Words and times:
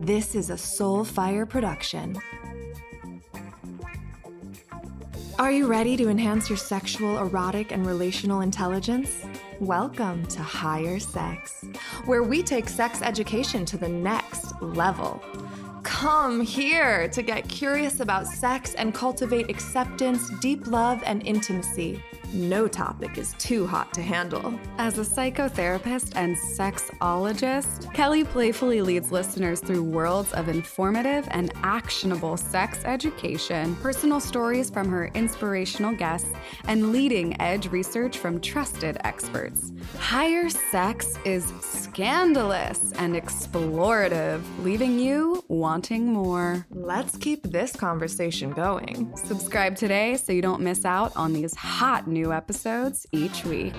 This 0.00 0.34
is 0.34 0.50
a 0.50 0.54
Soulfire 0.54 1.48
production. 1.48 2.16
Are 5.38 5.50
you 5.50 5.66
ready 5.66 5.96
to 5.96 6.08
enhance 6.08 6.48
your 6.48 6.58
sexual, 6.58 7.18
erotic, 7.18 7.72
and 7.72 7.86
relational 7.86 8.40
intelligence? 8.40 9.24
Welcome 9.60 10.26
to 10.26 10.42
Higher 10.42 10.98
Sex, 10.98 11.64
where 12.04 12.22
we 12.22 12.42
take 12.42 12.68
sex 12.68 13.02
education 13.02 13.64
to 13.64 13.76
the 13.76 13.88
next 13.88 14.60
level. 14.60 15.22
Come 15.82 16.40
here 16.40 17.08
to 17.08 17.22
get 17.22 17.48
curious 17.48 18.00
about 18.00 18.26
sex 18.26 18.74
and 18.74 18.94
cultivate 18.94 19.50
acceptance, 19.50 20.30
deep 20.40 20.66
love, 20.66 21.02
and 21.04 21.26
intimacy 21.26 22.02
no 22.34 22.68
topic 22.68 23.16
is 23.16 23.34
too 23.38 23.66
hot 23.66 23.92
to 23.94 24.02
handle. 24.02 24.58
As 24.78 24.98
a 24.98 25.02
psychotherapist 25.02 26.12
and 26.16 26.36
sexologist, 26.36 27.92
Kelly 27.94 28.24
playfully 28.24 28.82
leads 28.82 29.12
listeners 29.12 29.60
through 29.60 29.84
worlds 29.84 30.32
of 30.32 30.48
informative 30.48 31.26
and 31.30 31.52
actionable 31.62 32.36
sex 32.36 32.84
education, 32.84 33.76
personal 33.76 34.20
stories 34.20 34.68
from 34.68 34.88
her 34.88 35.10
inspirational 35.14 35.94
guests, 35.94 36.30
and 36.66 36.92
leading 36.92 37.40
edge 37.40 37.68
research 37.68 38.18
from 38.18 38.40
trusted 38.40 38.98
experts. 39.04 39.72
Higher 39.98 40.48
Sex 40.48 41.18
is 41.24 41.52
scandalous 41.60 42.92
and 42.98 43.14
explorative, 43.14 44.42
leaving 44.62 44.98
you 44.98 45.44
wanting 45.48 46.06
more. 46.06 46.66
Let's 46.70 47.16
keep 47.16 47.42
this 47.44 47.72
conversation 47.76 48.50
going. 48.50 49.16
Subscribe 49.16 49.76
today 49.76 50.16
so 50.16 50.32
you 50.32 50.42
don't 50.42 50.60
miss 50.60 50.84
out 50.84 51.12
on 51.16 51.32
these 51.32 51.54
hot 51.54 52.08
new 52.08 52.23
episodes 52.32 53.06
each 53.12 53.44
week. 53.44 53.74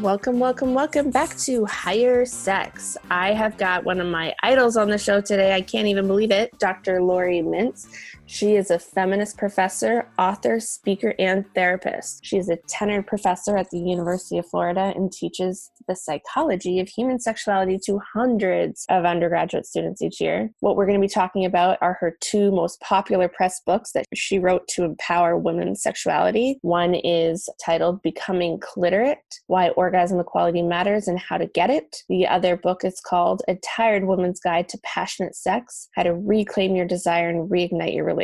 Welcome, 0.00 0.38
welcome, 0.38 0.74
welcome 0.74 1.10
back 1.10 1.36
to 1.38 1.64
Higher 1.66 2.26
Sex. 2.26 2.96
I 3.10 3.32
have 3.32 3.56
got 3.56 3.84
one 3.84 4.00
of 4.00 4.06
my 4.08 4.34
idols 4.42 4.76
on 4.76 4.90
the 4.90 4.98
show 4.98 5.20
today. 5.20 5.54
I 5.54 5.60
can't 5.60 5.86
even 5.86 6.06
believe 6.06 6.30
it, 6.30 6.58
Dr. 6.58 7.00
Laurie 7.00 7.42
Mintz. 7.42 7.86
She 8.34 8.56
is 8.56 8.72
a 8.72 8.80
feminist 8.80 9.38
professor, 9.38 10.08
author, 10.18 10.58
speaker, 10.58 11.14
and 11.20 11.44
therapist. 11.54 12.26
She 12.26 12.36
is 12.36 12.48
a 12.48 12.56
tenured 12.68 13.06
professor 13.06 13.56
at 13.56 13.70
the 13.70 13.78
University 13.78 14.38
of 14.38 14.48
Florida 14.48 14.92
and 14.96 15.12
teaches 15.12 15.70
the 15.86 15.94
psychology 15.94 16.80
of 16.80 16.88
human 16.88 17.20
sexuality 17.20 17.78
to 17.86 18.00
hundreds 18.12 18.86
of 18.88 19.04
undergraduate 19.04 19.66
students 19.66 20.02
each 20.02 20.20
year. 20.20 20.50
What 20.58 20.74
we're 20.74 20.86
going 20.86 21.00
to 21.00 21.06
be 21.06 21.08
talking 21.08 21.44
about 21.44 21.78
are 21.80 21.96
her 22.00 22.16
two 22.20 22.50
most 22.50 22.80
popular 22.80 23.28
press 23.28 23.60
books 23.64 23.92
that 23.92 24.04
she 24.12 24.40
wrote 24.40 24.66
to 24.70 24.82
empower 24.82 25.38
women's 25.38 25.80
sexuality. 25.82 26.58
One 26.62 26.94
is 26.94 27.48
titled 27.64 28.02
Becoming 28.02 28.58
Cliterate 28.58 29.18
Why 29.46 29.68
Orgasm 29.68 30.18
Equality 30.18 30.62
Matters 30.62 31.06
and 31.06 31.20
How 31.20 31.38
to 31.38 31.46
Get 31.46 31.70
It. 31.70 31.98
The 32.08 32.26
other 32.26 32.56
book 32.56 32.84
is 32.84 33.00
called 33.00 33.42
A 33.46 33.54
Tired 33.56 34.06
Woman's 34.06 34.40
Guide 34.40 34.68
to 34.70 34.78
Passionate 34.82 35.36
Sex 35.36 35.88
How 35.94 36.02
to 36.02 36.14
Reclaim 36.14 36.74
Your 36.74 36.86
Desire 36.86 37.28
and 37.28 37.48
Reignite 37.48 37.94
Your 37.94 38.04
Relationship 38.04 38.23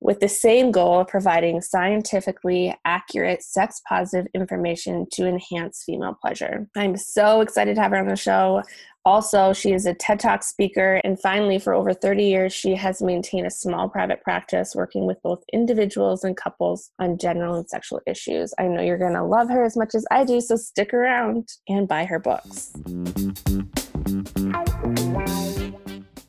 with 0.00 0.20
the 0.20 0.28
same 0.28 0.70
goal 0.70 1.00
of 1.00 1.08
providing 1.08 1.60
scientifically 1.60 2.74
accurate 2.84 3.42
sex 3.42 3.80
positive 3.86 4.26
information 4.34 5.06
to 5.12 5.26
enhance 5.26 5.82
female 5.84 6.16
pleasure. 6.20 6.68
I'm 6.76 6.96
so 6.96 7.42
excited 7.42 7.76
to 7.76 7.82
have 7.82 7.92
her 7.92 7.98
on 7.98 8.08
the 8.08 8.16
show. 8.16 8.62
Also, 9.04 9.54
she 9.54 9.72
is 9.72 9.86
a 9.86 9.94
TED 9.94 10.20
Talk 10.20 10.42
speaker. 10.42 11.00
And 11.04 11.20
finally, 11.20 11.58
for 11.58 11.72
over 11.72 11.94
30 11.94 12.24
years, 12.24 12.52
she 12.52 12.74
has 12.74 13.00
maintained 13.00 13.46
a 13.46 13.50
small 13.50 13.88
private 13.88 14.22
practice 14.22 14.74
working 14.74 15.06
with 15.06 15.22
both 15.22 15.42
individuals 15.52 16.24
and 16.24 16.36
couples 16.36 16.90
on 16.98 17.16
general 17.16 17.54
and 17.54 17.68
sexual 17.68 18.00
issues. 18.06 18.52
I 18.58 18.64
know 18.64 18.82
you're 18.82 18.98
going 18.98 19.14
to 19.14 19.24
love 19.24 19.48
her 19.48 19.64
as 19.64 19.76
much 19.76 19.94
as 19.94 20.04
I 20.10 20.24
do, 20.24 20.40
so 20.40 20.56
stick 20.56 20.92
around 20.92 21.48
and 21.68 21.88
buy 21.88 22.04
her 22.04 22.18
books. 22.18 22.72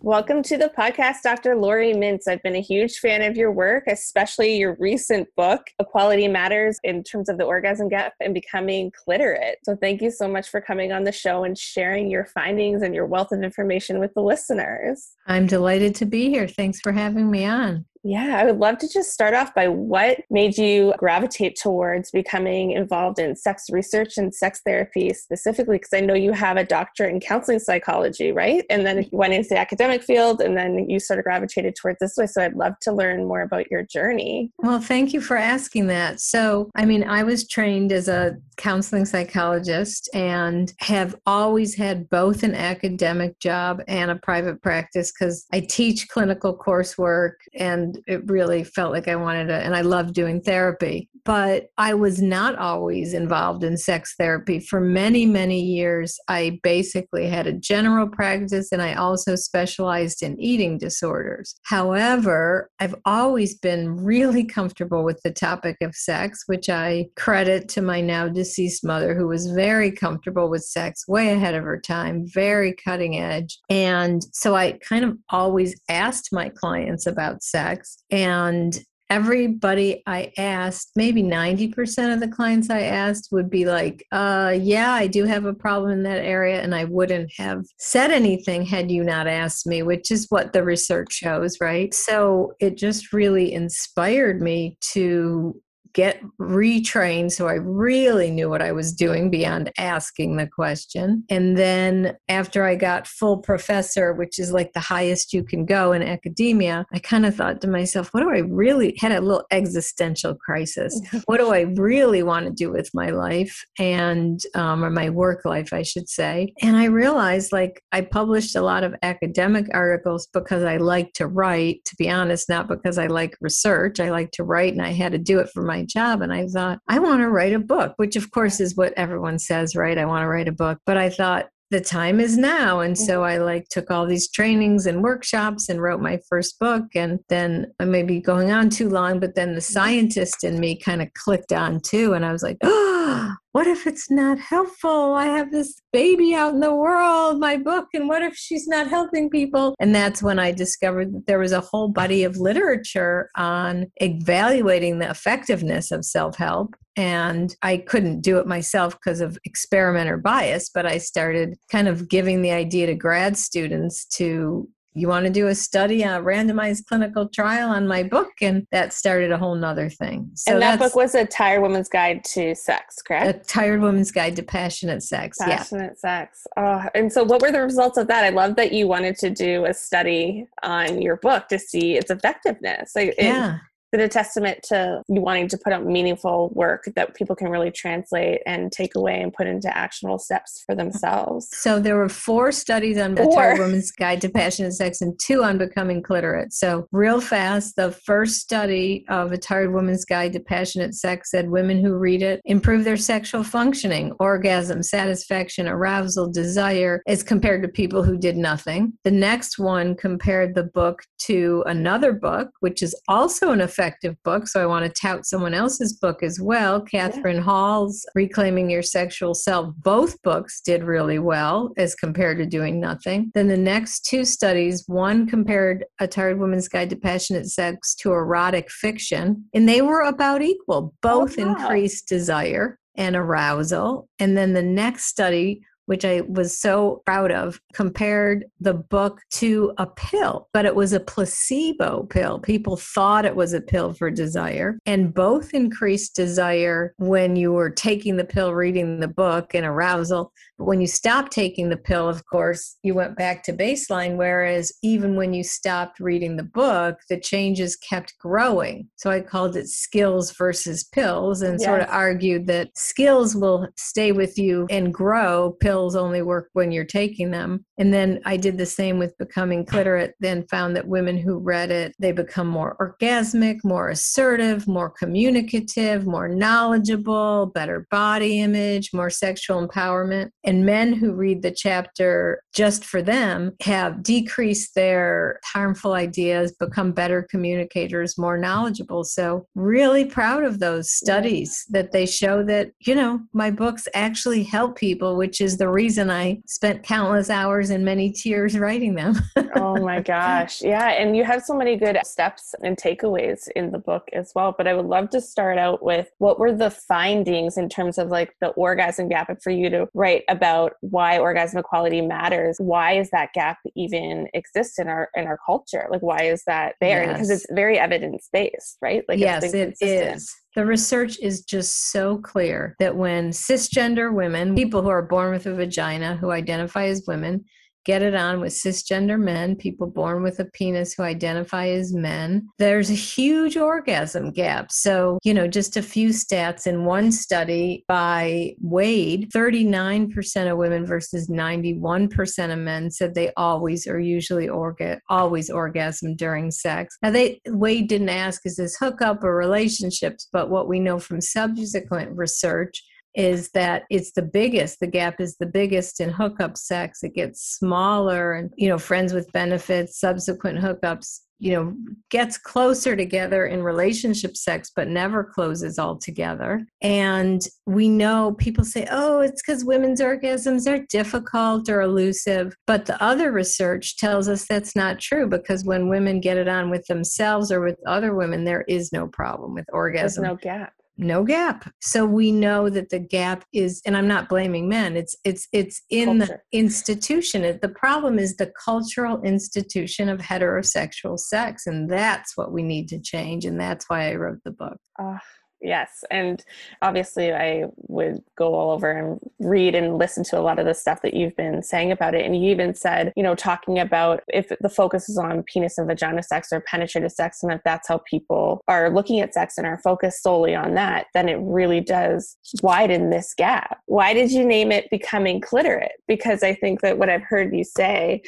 Welcome 0.04 0.42
to 0.44 0.58
the 0.58 0.70
podcast, 0.76 1.18
Dr. 1.22 1.56
Laurie 1.56 1.94
Mintz. 1.94 2.28
I've 2.28 2.42
been 2.42 2.56
a 2.56 2.62
huge 2.62 2.98
fan 2.98 3.22
of 3.22 3.38
your 3.38 3.52
work, 3.52 3.84
especially 3.86 4.58
your 4.58 4.76
recent 4.80 5.28
book, 5.36 5.68
Equality 5.78 6.28
Matters, 6.28 6.80
in 6.84 7.04
terms 7.04 7.30
of 7.30 7.38
the 7.38 7.44
orgasm 7.44 7.88
gap 7.88 8.14
and 8.20 8.34
becoming 8.34 8.90
cliterate. 8.90 9.58
So, 9.64 9.76
thank 9.76 10.02
you 10.02 10.10
so 10.10 10.28
much 10.28 10.50
for 10.50 10.60
coming 10.60 10.92
on 10.92 11.04
the 11.04 11.12
show 11.12 11.44
and 11.44 11.56
sharing 11.56 12.10
your 12.10 12.26
findings 12.26 12.82
and 12.82 12.96
your 12.96 13.06
wealth 13.06 13.32
of 13.32 13.44
information 13.44 14.00
with 14.00 14.12
the 14.16 14.24
listeners. 14.24 15.12
I'm 15.28 15.46
delighted 15.46 15.94
to 15.98 16.08
be 16.08 16.30
here. 16.30 16.48
Thanks 16.48 16.82
for 16.82 16.92
having 16.92 17.30
me 17.30 17.46
on. 17.46 17.86
Yeah, 18.04 18.38
I 18.38 18.46
would 18.46 18.58
love 18.58 18.78
to 18.80 18.90
just 18.90 19.14
start 19.14 19.34
off 19.34 19.54
by 19.54 19.68
what 19.68 20.20
made 20.30 20.58
you 20.58 20.94
gravitate 20.98 21.56
towards 21.56 22.10
becoming 22.12 22.72
involved 22.72 23.20
in 23.20 23.36
sex 23.36 23.66
research 23.72 24.18
and 24.18 24.34
sex 24.34 24.62
therapy 24.66 25.14
specifically, 25.14 25.78
because 25.78 25.94
I 25.94 26.00
know 26.00 26.16
you 26.16 26.32
have 26.32 26.58
a 26.58 26.64
doctorate 26.64 27.14
in 27.14 27.20
counseling 27.20 27.60
psychology, 27.60 28.32
right? 28.32 28.66
And 28.70 28.86
then 28.86 28.98
mm-hmm. 28.98 29.10
you 29.12 29.18
went 29.18 29.34
into 29.34 29.50
the 29.50 29.60
academic 29.60 30.04
field 30.04 30.42
and 30.42 30.58
then 30.58 30.90
you 30.90 31.00
sort 31.00 31.20
of 31.20 31.26
gravitated 31.26 31.76
towards 31.76 32.00
this 32.00 32.18
way. 32.18 32.26
So 32.26 32.42
I'd 32.42 32.56
love 32.56 32.74
to 32.82 32.92
learn 32.92 33.28
more 33.28 33.42
about 33.42 33.70
your 33.70 33.84
journey. 33.84 34.52
Well, 34.58 34.80
thank 34.80 35.14
you 35.14 35.22
for 35.22 35.38
asking 35.38 35.88
that. 35.88 36.20
So, 36.20 36.72
I 36.76 36.86
mean, 36.86 37.04
I 37.04 37.24
was 37.24 37.48
trained 37.48 37.92
as 37.92 38.08
a 38.08 38.38
counseling 38.58 39.06
psychologist 39.06 40.10
and 40.14 40.74
have 40.80 41.16
always 41.26 41.76
had 41.76 42.10
both 42.10 42.44
an 42.44 42.54
academic 42.54 43.40
job 43.40 43.82
and 43.88 44.12
a 44.12 44.16
private 44.16 44.62
practice 44.62 45.12
because 45.12 45.46
I 45.52 45.62
teach 45.62 46.08
clinical 46.10 46.56
coursework 46.56 47.34
and 47.56 47.91
it 48.08 48.30
really 48.30 48.64
felt 48.64 48.92
like 48.92 49.08
I 49.08 49.16
wanted 49.16 49.48
to, 49.48 49.56
and 49.56 49.76
I 49.76 49.82
loved 49.82 50.14
doing 50.14 50.42
therapy. 50.42 51.10
But 51.24 51.68
I 51.78 51.94
was 51.94 52.20
not 52.20 52.58
always 52.58 53.14
involved 53.14 53.64
in 53.64 53.78
sex 53.78 54.16
therapy. 54.18 54.60
For 54.60 54.80
many, 54.82 55.26
many 55.28 55.62
years, 55.62 56.18
I 56.28 56.60
basically 56.64 57.28
had 57.28 57.46
a 57.46 57.54
general 57.54 58.08
practice 58.08 58.72
and 58.72 58.82
I 58.82 58.96
also 58.96 59.36
specialized 59.36 60.24
in 60.24 60.40
eating 60.42 60.80
disorders. 60.80 61.56
However, 61.64 62.72
I've 62.80 62.96
always 63.06 63.56
been 63.56 64.04
really 64.04 64.44
comfortable 64.52 65.04
with 65.04 65.22
the 65.24 65.32
topic 65.32 65.78
of 65.82 65.96
sex, 65.96 66.44
which 66.48 66.70
I 66.70 67.06
credit 67.16 67.70
to 67.70 67.84
my 67.84 68.02
now 68.02 68.28
deceased 68.28 68.84
mother, 68.84 69.14
who 69.14 69.28
was 69.28 69.52
very 69.52 69.92
comfortable 69.92 70.50
with 70.50 70.64
sex, 70.64 71.08
way 71.08 71.32
ahead 71.32 71.54
of 71.54 71.64
her 71.64 71.80
time, 71.80 72.26
very 72.26 72.74
cutting 72.74 73.20
edge. 73.20 73.60
And 73.70 74.24
so 74.34 74.56
I 74.56 74.80
kind 74.88 75.06
of 75.06 75.18
always 75.30 75.80
asked 75.88 76.30
my 76.32 76.50
clients 76.50 77.06
about 77.06 77.44
sex 77.44 77.81
and 78.10 78.78
everybody 79.12 80.02
I 80.08 80.32
asked, 80.38 80.92
maybe 80.96 81.22
90% 81.22 82.14
of 82.14 82.22
the 82.22 82.30
clients 82.30 82.70
I 82.70 82.84
asked 82.84 83.28
would 83.34 83.50
be 83.50 83.66
like, 83.66 84.06
uh, 84.14 84.56
yeah, 84.58 84.94
I 84.94 85.08
do 85.08 85.26
have 85.26 85.44
a 85.44 85.54
problem 85.54 85.92
in 85.92 86.04
that 86.04 86.24
area. 86.24 86.62
And 86.62 86.74
I 86.74 86.86
wouldn't 86.86 87.30
have 87.38 87.66
said 87.78 88.12
anything 88.12 88.64
had 88.64 88.90
you 88.90 89.04
not 89.04 89.28
asked 89.28 89.68
me, 89.68 89.84
which 89.84 90.12
is 90.12 90.28
what 90.30 90.54
the 90.54 90.64
research 90.64 91.12
shows, 91.12 91.60
right? 91.60 91.94
So 91.94 92.54
it 92.62 92.78
just 92.78 93.12
really 93.12 93.52
inspired 93.52 94.42
me 94.42 94.78
to 94.94 95.62
get 95.94 96.22
retrained 96.40 97.32
so 97.32 97.48
I 97.48 97.54
really 97.54 98.32
knew 98.32 98.50
what 98.50 98.62
I 98.62 98.72
was 98.72 98.94
doing 98.94 99.30
beyond 99.30 99.72
asking 99.78 100.38
the 100.38 100.48
question. 100.48 101.24
And 101.30 101.58
then 101.58 102.18
after 102.30 102.66
I 102.66 102.76
got 102.76 103.08
full 103.08 103.38
professor, 103.38 104.14
which 104.14 104.40
is 104.40 104.52
like 104.52 104.74
the 104.74 104.80
highest 104.80 105.34
you 105.34 105.44
can 105.44 105.66
go 105.66 105.92
in 105.92 106.02
academia, 106.02 106.86
I 106.94 107.00
kind 107.00 107.26
of 107.26 107.36
thought 107.36 107.62
to 107.62 107.68
myself, 107.68 108.10
what 108.14 108.22
do 108.22 108.30
I 108.30 108.40
really 108.40 108.96
had 109.00 109.12
a 109.12 109.22
little 109.22 109.46
existential 109.52 110.36
crisis? 110.36 111.00
what 111.26 111.38
do 111.38 111.54
I 111.54 111.62
really 111.62 112.24
want 112.24 112.46
to 112.46 112.52
do 112.52 112.72
with 112.72 112.90
my 112.94 113.10
life 113.10 113.66
and 113.80 114.42
um, 114.56 114.84
or 114.84 114.90
my 114.90 115.10
work 115.10 115.46
life, 115.46 115.74
I 115.74 115.84
should 115.84 116.10
say? 116.10 116.54
And 116.62 116.76
I 116.76 116.86
realized 116.86 117.52
like 117.52 117.82
I 117.92 118.02
published 118.02 118.56
a 118.56 118.62
lot 118.62 118.84
of 118.84 118.96
academic 119.02 119.68
articles 119.74 120.28
because 120.34 120.64
I 120.64 120.78
like 120.78 121.14
to 121.14 121.28
write, 121.28 121.84
to 121.86 121.96
be 121.96 122.10
honest, 122.10 122.50
not 122.50 122.68
because 122.68 122.98
I 122.98 123.08
like 123.08 123.38
research. 123.42 124.00
I 124.00 124.10
like 124.10 124.32
to 124.32 124.44
write 124.44 124.74
and 124.74 124.82
I 124.82 124.92
had 124.92 125.12
to 125.12 125.18
do 125.18 125.40
it 125.40 125.50
for 125.50 125.62
my 125.62 125.81
job. 125.88 126.22
And 126.22 126.34
I 126.34 126.48
thought, 126.48 126.80
I 126.88 127.00
want 127.00 127.22
to 127.22 127.30
write 127.30 127.54
a 127.54 127.60
book, 127.60 127.94
which 127.98 128.16
of 128.16 128.32
course 128.32 128.60
is 128.60 128.76
what 128.76 128.94
everyone 128.98 129.40
says, 129.40 129.76
right? 129.76 129.98
I 129.98 130.06
want 130.06 130.24
to 130.24 130.28
write 130.28 130.48
a 130.48 130.54
book. 130.54 130.80
But 130.86 130.98
I 130.98 131.10
thought, 131.10 131.50
the 131.72 131.80
time 131.80 132.20
is 132.20 132.38
now 132.38 132.82
and 132.82 132.96
mm. 132.96 132.98
so 132.98 133.24
i 133.24 133.38
like 133.38 133.68
took 133.70 133.90
all 133.90 134.06
these 134.06 134.30
trainings 134.30 134.86
and 134.86 135.02
workshops 135.02 135.70
and 135.70 135.82
wrote 135.82 136.02
my 136.02 136.20
first 136.30 136.60
book 136.60 136.84
and 136.96 137.20
then 137.30 137.66
uh, 137.80 137.84
i 137.84 137.86
may 137.86 138.04
be 138.04 138.20
going 138.20 138.52
on 138.52 138.70
too 138.70 138.90
long 138.90 139.20
but 139.20 139.36
then 139.36 139.54
the 139.56 139.62
mm-hmm. 139.62 139.74
scientist 139.74 140.44
in 140.44 140.60
me 140.60 140.76
kind 140.76 141.02
of 141.02 141.08
clicked 141.14 141.54
on 141.54 141.80
too 141.80 142.14
and 142.14 142.26
i 142.26 142.32
was 142.32 142.44
like 142.44 142.58
oh 142.64 143.01
what 143.52 143.68
if 143.68 143.88
it's 143.88 144.10
not 144.10 144.40
helpful? 144.40 145.14
I 145.14 145.26
have 145.26 145.52
this 145.52 145.82
baby 145.92 146.34
out 146.34 146.54
in 146.54 146.60
the 146.60 146.74
world, 146.74 147.40
my 147.40 147.58
book, 147.58 147.88
and 147.94 148.08
what 148.08 148.22
if 148.22 148.36
she's 148.36 148.68
not 148.68 148.88
helping 148.88 149.30
people? 149.30 149.76
And 149.80 149.94
that's 149.94 150.24
when 150.24 150.40
I 150.40 150.52
discovered 150.52 151.14
that 151.14 151.28
there 151.28 151.40
was 151.40 151.52
a 151.52 151.62
whole 151.62 151.90
body 151.90 152.24
of 152.24 152.38
literature 152.38 153.30
on 153.36 153.88
evaluating 153.98 155.00
the 155.00 155.10
effectiveness 155.10 155.92
of 155.92 156.06
self 156.06 156.38
help. 156.38 156.76
And 156.98 157.56
I 157.62 157.78
couldn't 157.78 158.22
do 158.22 158.38
it 158.38 158.48
myself 158.48 158.96
because 158.96 159.22
of 159.22 159.38
experimenter 159.46 160.18
bias, 160.18 160.70
but 160.74 160.86
I 160.86 160.98
started 160.98 161.58
kind 161.72 161.88
of 161.88 162.10
giving 162.10 162.42
the 162.42 162.52
idea 162.52 162.88
to 162.88 162.96
grad 162.96 163.38
students 163.38 164.06
to 164.18 164.68
you 164.94 165.08
want 165.08 165.26
to 165.26 165.32
do 165.32 165.48
a 165.48 165.56
study, 165.56 166.04
a 166.04 166.22
randomized 166.22 166.86
clinical 166.86 167.28
trial 167.28 167.70
on 167.70 167.88
my 167.88 168.04
book? 168.04 168.32
And 168.42 168.68
that 168.72 168.94
started 168.94 169.32
a 169.32 169.38
whole 169.38 169.56
nother 169.56 169.90
thing. 169.90 170.30
So 170.36 170.54
and 170.54 170.62
that 170.62 170.80
book 170.80 170.96
was 170.96 171.16
a 171.16 171.26
tired 171.26 171.62
woman's 171.62 171.90
guide 171.90 172.24
to 172.26 172.54
sex, 172.56 173.02
correct? 173.02 173.28
A 173.28 173.34
tired 173.48 173.82
woman's 173.82 174.12
guide 174.12 174.36
to 174.36 174.44
passionate 174.44 175.04
sex. 175.04 175.38
Passionate 175.38 175.98
yeah. 176.04 176.20
sex. 176.26 176.46
Oh, 176.58 176.86
and 176.94 177.12
so 177.12 177.24
what 177.24 177.42
were 177.42 177.52
the 177.52 177.62
results 177.62 177.98
of 177.98 178.08
that? 178.08 178.24
I 178.24 178.30
love 178.30 178.56
that 178.58 178.74
you 178.74 178.88
wanted 178.88 179.18
to 179.20 179.30
do 179.30 179.66
a 179.66 179.74
study 179.74 180.48
on 180.64 181.02
your 181.02 181.18
book 181.18 181.48
to 181.48 181.60
see 181.60 181.98
its 181.98 182.12
effectiveness. 182.12 182.92
Like, 182.96 183.16
yeah. 183.18 183.56
It, 183.56 183.62
a 184.00 184.08
testament 184.08 184.60
to 184.64 185.02
you 185.10 185.22
wanting 185.22 185.48
to 185.50 185.58
put 185.58 185.74
out 185.74 185.86
meaningful 185.86 186.50
work 186.54 186.90
that 186.96 187.14
people 187.16 187.36
can 187.36 187.50
really 187.50 187.72
translate 187.72 188.42
and 188.46 188.72
take 188.72 188.96
away 188.96 189.22
and 189.22 189.34
put 189.34 189.48
into 189.48 189.76
actionable 189.76 190.18
steps 190.18 190.64
for 190.66 190.76
themselves. 190.76 191.50
So 191.52 191.80
there 191.80 191.98
were 191.98 192.10
four 192.10 192.52
studies 192.52 192.98
on 192.98 193.18
four. 193.18 193.36
Tired 193.36 193.60
Woman's 193.60 193.92
Guide 193.92 194.22
to 194.22 194.30
Passionate 194.30 194.72
Sex 194.72 195.02
and 195.02 195.20
two 195.20 195.44
on 195.44 195.58
becoming 195.58 196.02
cliterate. 196.02 196.54
So 196.54 196.88
real 196.92 197.20
fast, 197.20 197.76
the 197.76 197.92
first 197.92 198.38
study 198.38 199.04
of 199.10 199.32
a 199.32 199.38
tired 199.38 199.74
woman's 199.74 200.06
guide 200.06 200.34
to 200.34 200.40
passionate 200.40 200.96
sex 200.96 201.32
said 201.32 201.50
women 201.50 201.84
who 201.84 201.96
read 201.96 202.22
it 202.22 202.42
improve 202.46 202.86
their 202.86 202.98
sexual 202.98 203.44
functioning, 203.44 204.14
orgasm, 204.20 204.84
satisfaction, 204.84 205.68
arousal, 205.68 206.32
desire, 206.32 207.02
as 207.08 207.24
compared 207.24 207.62
to 207.64 207.68
people 207.68 208.04
who 208.04 208.18
did 208.18 208.38
nothing. 208.38 208.94
The 209.04 209.12
next 209.12 209.60
one 209.60 209.96
compared 209.96 210.56
the 210.56 210.64
book 210.64 211.04
to 211.24 211.64
another 211.66 212.14
book, 212.14 212.52
which 212.62 212.82
is 212.82 212.96
also 213.08 213.52
an 213.52 213.60
effective 213.62 213.81
effective 213.82 214.16
book. 214.24 214.48
So 214.48 214.62
I 214.62 214.68
want 214.68 214.86
to 214.86 215.02
tout 215.02 215.26
someone 215.26 215.56
else's 215.56 215.94
book 215.94 216.22
as 216.22 216.40
well. 216.40 216.82
Kathryn 216.86 217.36
yeah. 217.36 217.42
Hall's 217.42 218.06
Reclaiming 218.14 218.70
Your 218.70 218.84
Sexual 218.84 219.34
Self. 219.34 219.74
Both 219.78 220.22
books 220.22 220.62
did 220.62 220.84
really 220.84 221.18
well 221.18 221.72
as 221.78 221.96
compared 221.96 222.38
to 222.38 222.46
doing 222.46 222.80
nothing. 222.80 223.32
Then 223.34 223.48
the 223.48 223.58
next 223.58 224.06
two 224.06 224.24
studies 224.24 224.84
one 224.88 225.28
compared 225.28 225.86
A 226.00 226.08
Tired 226.08 226.40
Woman's 226.40 226.68
Guide 226.68 226.92
to 226.92 226.96
Passionate 226.96 227.50
Sex 227.50 227.96
to 227.96 228.12
erotic 228.12 228.70
fiction, 228.70 229.46
and 229.54 229.68
they 229.68 229.82
were 229.82 230.02
about 230.02 230.44
equal. 230.44 230.62
Oh, 230.72 230.94
both 231.02 231.40
oh, 231.40 231.46
wow. 231.46 231.52
increased 231.52 232.08
desire 232.08 232.78
and 232.96 233.16
arousal. 233.16 234.08
And 234.20 234.38
then 234.38 234.54
the 234.54 234.62
next 234.62 235.06
study 235.06 235.64
which 235.92 236.06
I 236.06 236.22
was 236.22 236.58
so 236.58 237.02
proud 237.06 237.34
of, 237.34 237.60
compared 237.74 238.46
the 238.62 238.74
book 238.74 239.20
to 239.32 239.74
a 239.78 239.86
pill, 239.86 240.48
but 240.54 240.66
it 240.66 240.74
was 240.74 240.94
a 240.94 241.02
placebo 241.02 242.04
pill. 242.04 242.40
People 242.40 242.78
thought 242.78 243.26
it 243.26 243.36
was 243.36 243.52
a 243.52 243.60
pill 243.60 243.92
for 243.92 244.10
desire, 244.10 244.80
and 244.86 245.14
both 245.14 245.54
increased 245.54 246.16
desire 246.16 246.94
when 246.96 247.36
you 247.36 247.52
were 247.52 247.70
taking 247.70 248.16
the 248.16 248.24
pill, 248.24 248.54
reading 248.54 249.02
the 249.02 249.10
book, 249.10 249.54
and 249.54 249.66
arousal. 249.66 250.32
But 250.58 250.68
when 250.68 250.80
you 250.80 250.88
stopped 250.88 251.34
taking 251.34 251.68
the 251.68 251.76
pill, 251.76 252.08
of 252.08 252.26
course, 252.26 252.78
you 252.84 252.94
went 252.94 253.18
back 253.18 253.44
to 253.44 253.52
baseline. 253.52 254.16
Whereas 254.16 254.72
even 254.82 255.18
when 255.18 255.34
you 255.34 255.44
stopped 255.44 256.00
reading 256.00 256.38
the 256.38 256.44
book, 256.44 257.00
the 257.10 257.20
changes 257.20 257.76
kept 257.76 258.18
growing. 258.18 258.88
So 258.96 259.10
I 259.12 259.20
called 259.20 259.58
it 259.58 259.68
skills 259.68 260.32
versus 260.32 260.86
pills 260.86 261.42
and 261.42 261.60
yes. 261.60 261.66
sort 261.66 261.82
of 261.82 261.90
argued 261.90 262.48
that 262.48 262.70
skills 262.78 263.36
will 263.36 263.68
stay 263.76 264.14
with 264.14 264.38
you 264.38 264.68
and 264.70 264.94
grow. 264.94 265.58
Pills 265.60 265.81
only 265.90 266.22
work 266.22 266.50
when 266.54 266.72
you're 266.72 266.86
taking 266.86 267.32
them. 267.32 267.66
And 267.78 267.94
then 267.94 268.22
I 268.26 268.38
did 268.38 268.58
the 268.58 268.66
same 268.66 269.00
with 269.00 269.18
becoming 269.18 269.66
cliterate, 269.66 270.14
then 270.20 270.46
found 270.48 270.76
that 270.76 270.88
women 270.88 271.18
who 271.18 271.38
read 271.40 271.72
it, 271.72 271.94
they 272.00 272.12
become 272.12 272.48
more 272.48 272.76
orgasmic, 272.80 273.60
more 273.64 273.90
assertive, 273.90 274.68
more 274.68 274.90
communicative, 274.90 276.06
more 276.06 276.28
knowledgeable, 276.28 277.48
better 277.48 277.88
body 277.90 278.40
image, 278.40 278.92
more 278.94 279.10
sexual 279.10 279.68
empowerment. 279.68 280.30
And 280.44 280.66
men 280.66 280.94
who 280.94 281.14
read 281.14 281.42
the 281.42 281.52
chapter 281.52 282.44
just 282.54 282.86
for 282.86 283.02
them 283.02 283.56
have 283.62 284.04
decreased 284.04 284.76
their 284.76 285.40
harmful 285.44 285.94
ideas, 285.94 286.54
become 286.60 286.92
better 286.92 287.28
communicators, 287.30 288.18
more 288.18 288.38
knowledgeable. 288.38 289.04
So, 289.04 289.48
really 289.56 290.06
proud 290.06 290.44
of 290.44 290.60
those 290.60 290.92
studies 290.92 291.66
that 291.70 291.92
they 291.92 292.06
show 292.06 292.44
that, 292.44 292.72
you 292.80 292.96
know, 292.96 293.22
my 293.34 293.52
books 293.52 293.88
actually 293.94 294.44
help 294.44 294.78
people, 294.78 295.16
which 295.16 295.42
is 295.42 295.58
the 295.58 295.70
reason 295.72 296.10
I 296.10 296.42
spent 296.46 296.84
countless 296.84 297.30
hours 297.30 297.70
and 297.70 297.84
many 297.84 298.12
tears 298.12 298.58
writing 298.58 298.96
them. 298.96 299.16
oh 299.56 299.78
my 299.78 300.02
gosh. 300.02 300.62
Yeah. 300.62 300.90
And 300.90 301.16
you 301.16 301.24
have 301.24 301.44
so 301.44 301.56
many 301.56 301.76
good 301.78 301.98
steps 302.04 302.54
and 302.64 302.78
takeaways 302.78 303.48
in 303.56 303.72
the 303.72 303.80
book 303.80 304.08
as 304.14 304.32
well. 304.36 304.54
But 304.58 304.68
I 304.68 304.74
would 304.74 304.86
love 304.86 305.10
to 305.12 305.22
start 305.22 305.58
out 305.58 305.84
with 305.84 306.10
what 306.20 306.40
were 306.40 306.52
the 306.52 306.70
findings 306.70 307.58
in 307.58 307.70
terms 307.70 307.98
of 307.98 308.10
like 308.10 308.36
the 308.42 308.50
orgasm 308.50 309.10
gap 309.10 309.32
for 309.42 309.52
you 309.52 309.70
to 309.70 309.88
write 309.94 310.24
about 310.28 310.74
why 310.82 311.18
orgasm 311.18 311.60
equality 311.60 312.02
matters. 312.02 312.58
Why 312.60 312.94
is 312.94 313.10
that 313.12 313.34
gap 313.34 313.60
even 313.76 314.28
exist 314.34 314.80
in 314.80 314.88
our 314.88 315.10
in 315.16 315.26
our 315.28 315.40
culture? 315.46 315.88
Like 315.90 316.02
why 316.02 316.24
is 316.24 316.44
that 316.46 316.76
there? 316.82 317.04
Yes. 317.04 317.14
Because 317.14 317.30
it's 317.30 317.46
very 317.52 317.80
evidence 317.80 318.30
based, 318.32 318.78
right? 318.82 319.04
Like 319.08 319.20
yes, 319.20 319.54
it 319.54 319.76
is. 319.82 320.36
The 320.56 320.66
research 320.66 321.18
is 321.20 321.44
just 321.44 321.92
so 321.92 322.18
clear 322.18 322.76
that 322.80 322.96
when 322.96 323.32
cisgender 323.32 324.14
women, 324.14 324.54
people 324.54 324.82
who 324.82 324.90
are 324.90 325.02
born 325.02 325.32
with 325.32 325.46
a 325.46 325.54
vagina, 325.54 326.18
who 326.18 326.32
identify 326.32 326.86
as 326.86 327.06
women, 327.08 327.46
get 327.86 328.02
it 328.02 328.16
on 328.16 328.40
with 328.40 328.54
cisgender 328.54 329.20
men, 329.20 329.56
people 329.56 329.88
born 329.88 330.24
with 330.24 330.40
a 330.40 330.46
penis 330.46 330.94
who 330.94 331.04
identify 331.04 331.68
as 331.68 331.94
men. 331.94 332.48
There's 332.58 332.90
a 332.90 332.96
huge 332.96 333.58
orgasm 333.58 334.32
gap. 334.32 334.72
So, 334.72 335.20
you 335.24 335.34
know, 335.34 335.48
just 335.48 335.78
a 335.78 335.82
few 335.82 336.10
stats 336.10 336.68
in 336.68 336.86
one 336.86 337.12
study 337.12 337.84
by 337.88 338.56
Wade 338.62 339.30
39% 339.34 340.52
of 340.52 340.58
women 340.58 340.86
versus 340.86 341.30
91% 341.30 342.54
of 342.54 342.60
men 342.60 342.92
said 342.92 343.14
they 343.14 343.32
always 343.38 343.88
or 343.88 344.00
usually 344.00 344.48
orga- 344.48 345.00
always 345.10 345.50
orgasm 345.50 346.16
during 346.16 346.52
sex. 346.52 346.98
Now, 347.02 347.12
they 347.12 347.42
Wade 347.48 347.88
didn't 347.88 348.10
ask, 348.10 348.46
is 348.46 348.58
this 348.58 348.78
hookup 348.78 349.24
or 349.24 349.36
relationships? 349.36 350.28
But 350.32 350.50
what 350.50 350.68
we 350.68 350.80
know 350.80 351.00
from 351.00 351.22
subsequent 351.22 352.16
research 352.16 352.84
is 353.16 353.50
that 353.52 353.84
it's 353.90 354.12
the 354.14 354.22
biggest 354.22 354.80
the 354.80 354.88
gap 354.88 355.20
is 355.20 355.38
the 355.38 355.46
biggest 355.46 356.00
in 356.00 356.10
hookup 356.10 356.58
sex. 356.58 357.04
It 357.04 357.14
gets 357.14 357.42
smaller 357.42 358.34
and 358.34 358.52
you 358.58 358.70
know 358.70 358.78
friends 358.78 359.14
with 359.14 359.32
benefits 359.32 360.00
subsequent 360.00 360.60
hookups 360.60 361.22
you 361.40 361.52
know 361.52 361.76
gets 362.10 362.38
closer 362.38 362.96
together 362.96 363.48
in 363.48 363.64
relationship 363.64 364.38
sex 364.38 364.72
but 364.74 364.88
never 364.88 365.24
closes 365.24 365.78
altogether. 365.78 366.66
And 366.82 367.42
we 367.66 367.90
know 367.90 368.36
people 368.38 368.64
say 368.64 368.88
oh 368.90 369.20
it's 369.20 369.42
because 369.42 369.66
women's 369.66 370.00
orgasms 370.00 370.72
are 370.72 370.86
difficult 370.90 371.68
or 371.68 371.82
elusive. 371.82 372.56
But 372.66 372.86
the 372.86 373.02
other 373.04 373.32
research 373.32 373.98
tells 373.98 374.30
us 374.30 374.46
that's 374.48 374.76
not 374.76 375.00
true 375.00 375.28
because 375.28 375.66
when 375.66 375.90
women 375.90 376.22
get 376.22 376.38
it 376.38 376.48
on 376.48 376.70
with 376.70 376.86
themselves 376.88 377.52
or 377.52 377.60
with 377.62 377.78
other 377.86 378.16
women 378.16 378.46
there 378.46 378.64
is 378.70 378.94
no 378.94 379.08
problem 379.08 379.54
with 379.54 379.66
orgasm. 379.74 380.24
there's 380.24 380.34
no 380.34 380.38
gap 380.38 380.74
no 380.98 381.24
gap. 381.24 381.72
So 381.82 382.06
we 382.06 382.32
know 382.32 382.70
that 382.70 382.90
the 382.90 383.00
gap 383.00 383.44
is 383.54 383.82
and 383.86 383.98
i'm 383.98 384.08
not 384.08 384.30
blaming 384.30 384.68
men 384.68 384.96
it's 384.96 385.16
it's 385.24 385.48
it's 385.52 385.82
in 385.90 386.20
Culture. 386.20 386.42
the 386.52 386.58
institution 386.58 387.60
the 387.62 387.70
problem 387.70 388.20
is 388.20 388.36
the 388.36 388.52
cultural 388.64 389.22
institution 389.24 390.10
of 390.10 390.20
heterosexual 390.20 391.20
sex 391.20 391.68
and 391.68 391.90
that's 391.90 392.38
what 392.38 392.52
we 392.52 392.64
need 392.64 392.88
to 392.90 393.00
change 393.00 393.46
and 393.46 393.60
that's 393.60 393.90
why 393.90 394.12
i 394.12 394.16
wrote 394.16 394.40
the 394.44 394.52
book. 394.52 394.78
Uh, 395.00 395.18
yes 395.62 396.04
and 396.10 396.44
obviously 396.82 397.34
i 397.34 397.66
would 397.88 398.22
go 398.38 398.56
all 398.56 398.72
over 398.72 398.92
and 398.92 399.20
read 399.40 399.76
and 399.76 399.98
listen 399.98 400.24
to 400.24 400.40
a 400.40 400.42
lot 400.42 400.60
of 400.60 400.66
the 400.66 400.74
stuff 400.74 401.02
that 401.02 401.14
you've 401.14 401.36
been 401.36 401.62
saying 401.62 401.92
about 401.92 402.16
it. 402.16 402.26
And 402.26 402.36
you 402.36 402.50
even 402.52 402.74
said 402.74 403.14
you 403.16 403.24
know 403.24 403.36
talking 403.36 403.80
about 403.80 404.22
if 404.28 404.52
the 404.62 404.70
focus 404.70 405.10
is 405.10 405.18
on 405.18 405.44
penis 405.44 405.78
and 405.78 405.88
vagina 405.88 406.24
sex 406.24 406.52
or 406.52 406.62
penetrative 406.62 407.12
sex 407.12 407.44
and 407.44 407.52
if 407.52 407.62
that's 407.64 407.88
how 407.88 408.00
people 408.10 408.62
are 408.68 408.90
looking 408.90 409.20
at 409.20 409.34
sex 409.34 409.58
and 409.58 409.68
are 409.68 409.80
focused 409.80 410.24
solely 410.24 410.56
on 410.56 410.74
that 410.76 411.08
then 411.14 411.30
it 411.30 411.40
really 411.42 411.82
does 411.82 412.38
widen 412.64 413.10
this 413.10 413.34
gap. 413.34 413.80
Why 413.86 414.14
did 414.14 414.32
you 414.32 414.46
name 414.46 414.72
it 414.72 414.90
becoming 414.90 415.42
cliterate 415.42 415.92
because 416.08 416.44
i 416.44 416.54
think 416.54 416.82
that 416.82 416.98
what 416.98 417.10
i've 417.10 417.24
heard 417.24 417.54
you 417.54 417.64
say 417.64 418.22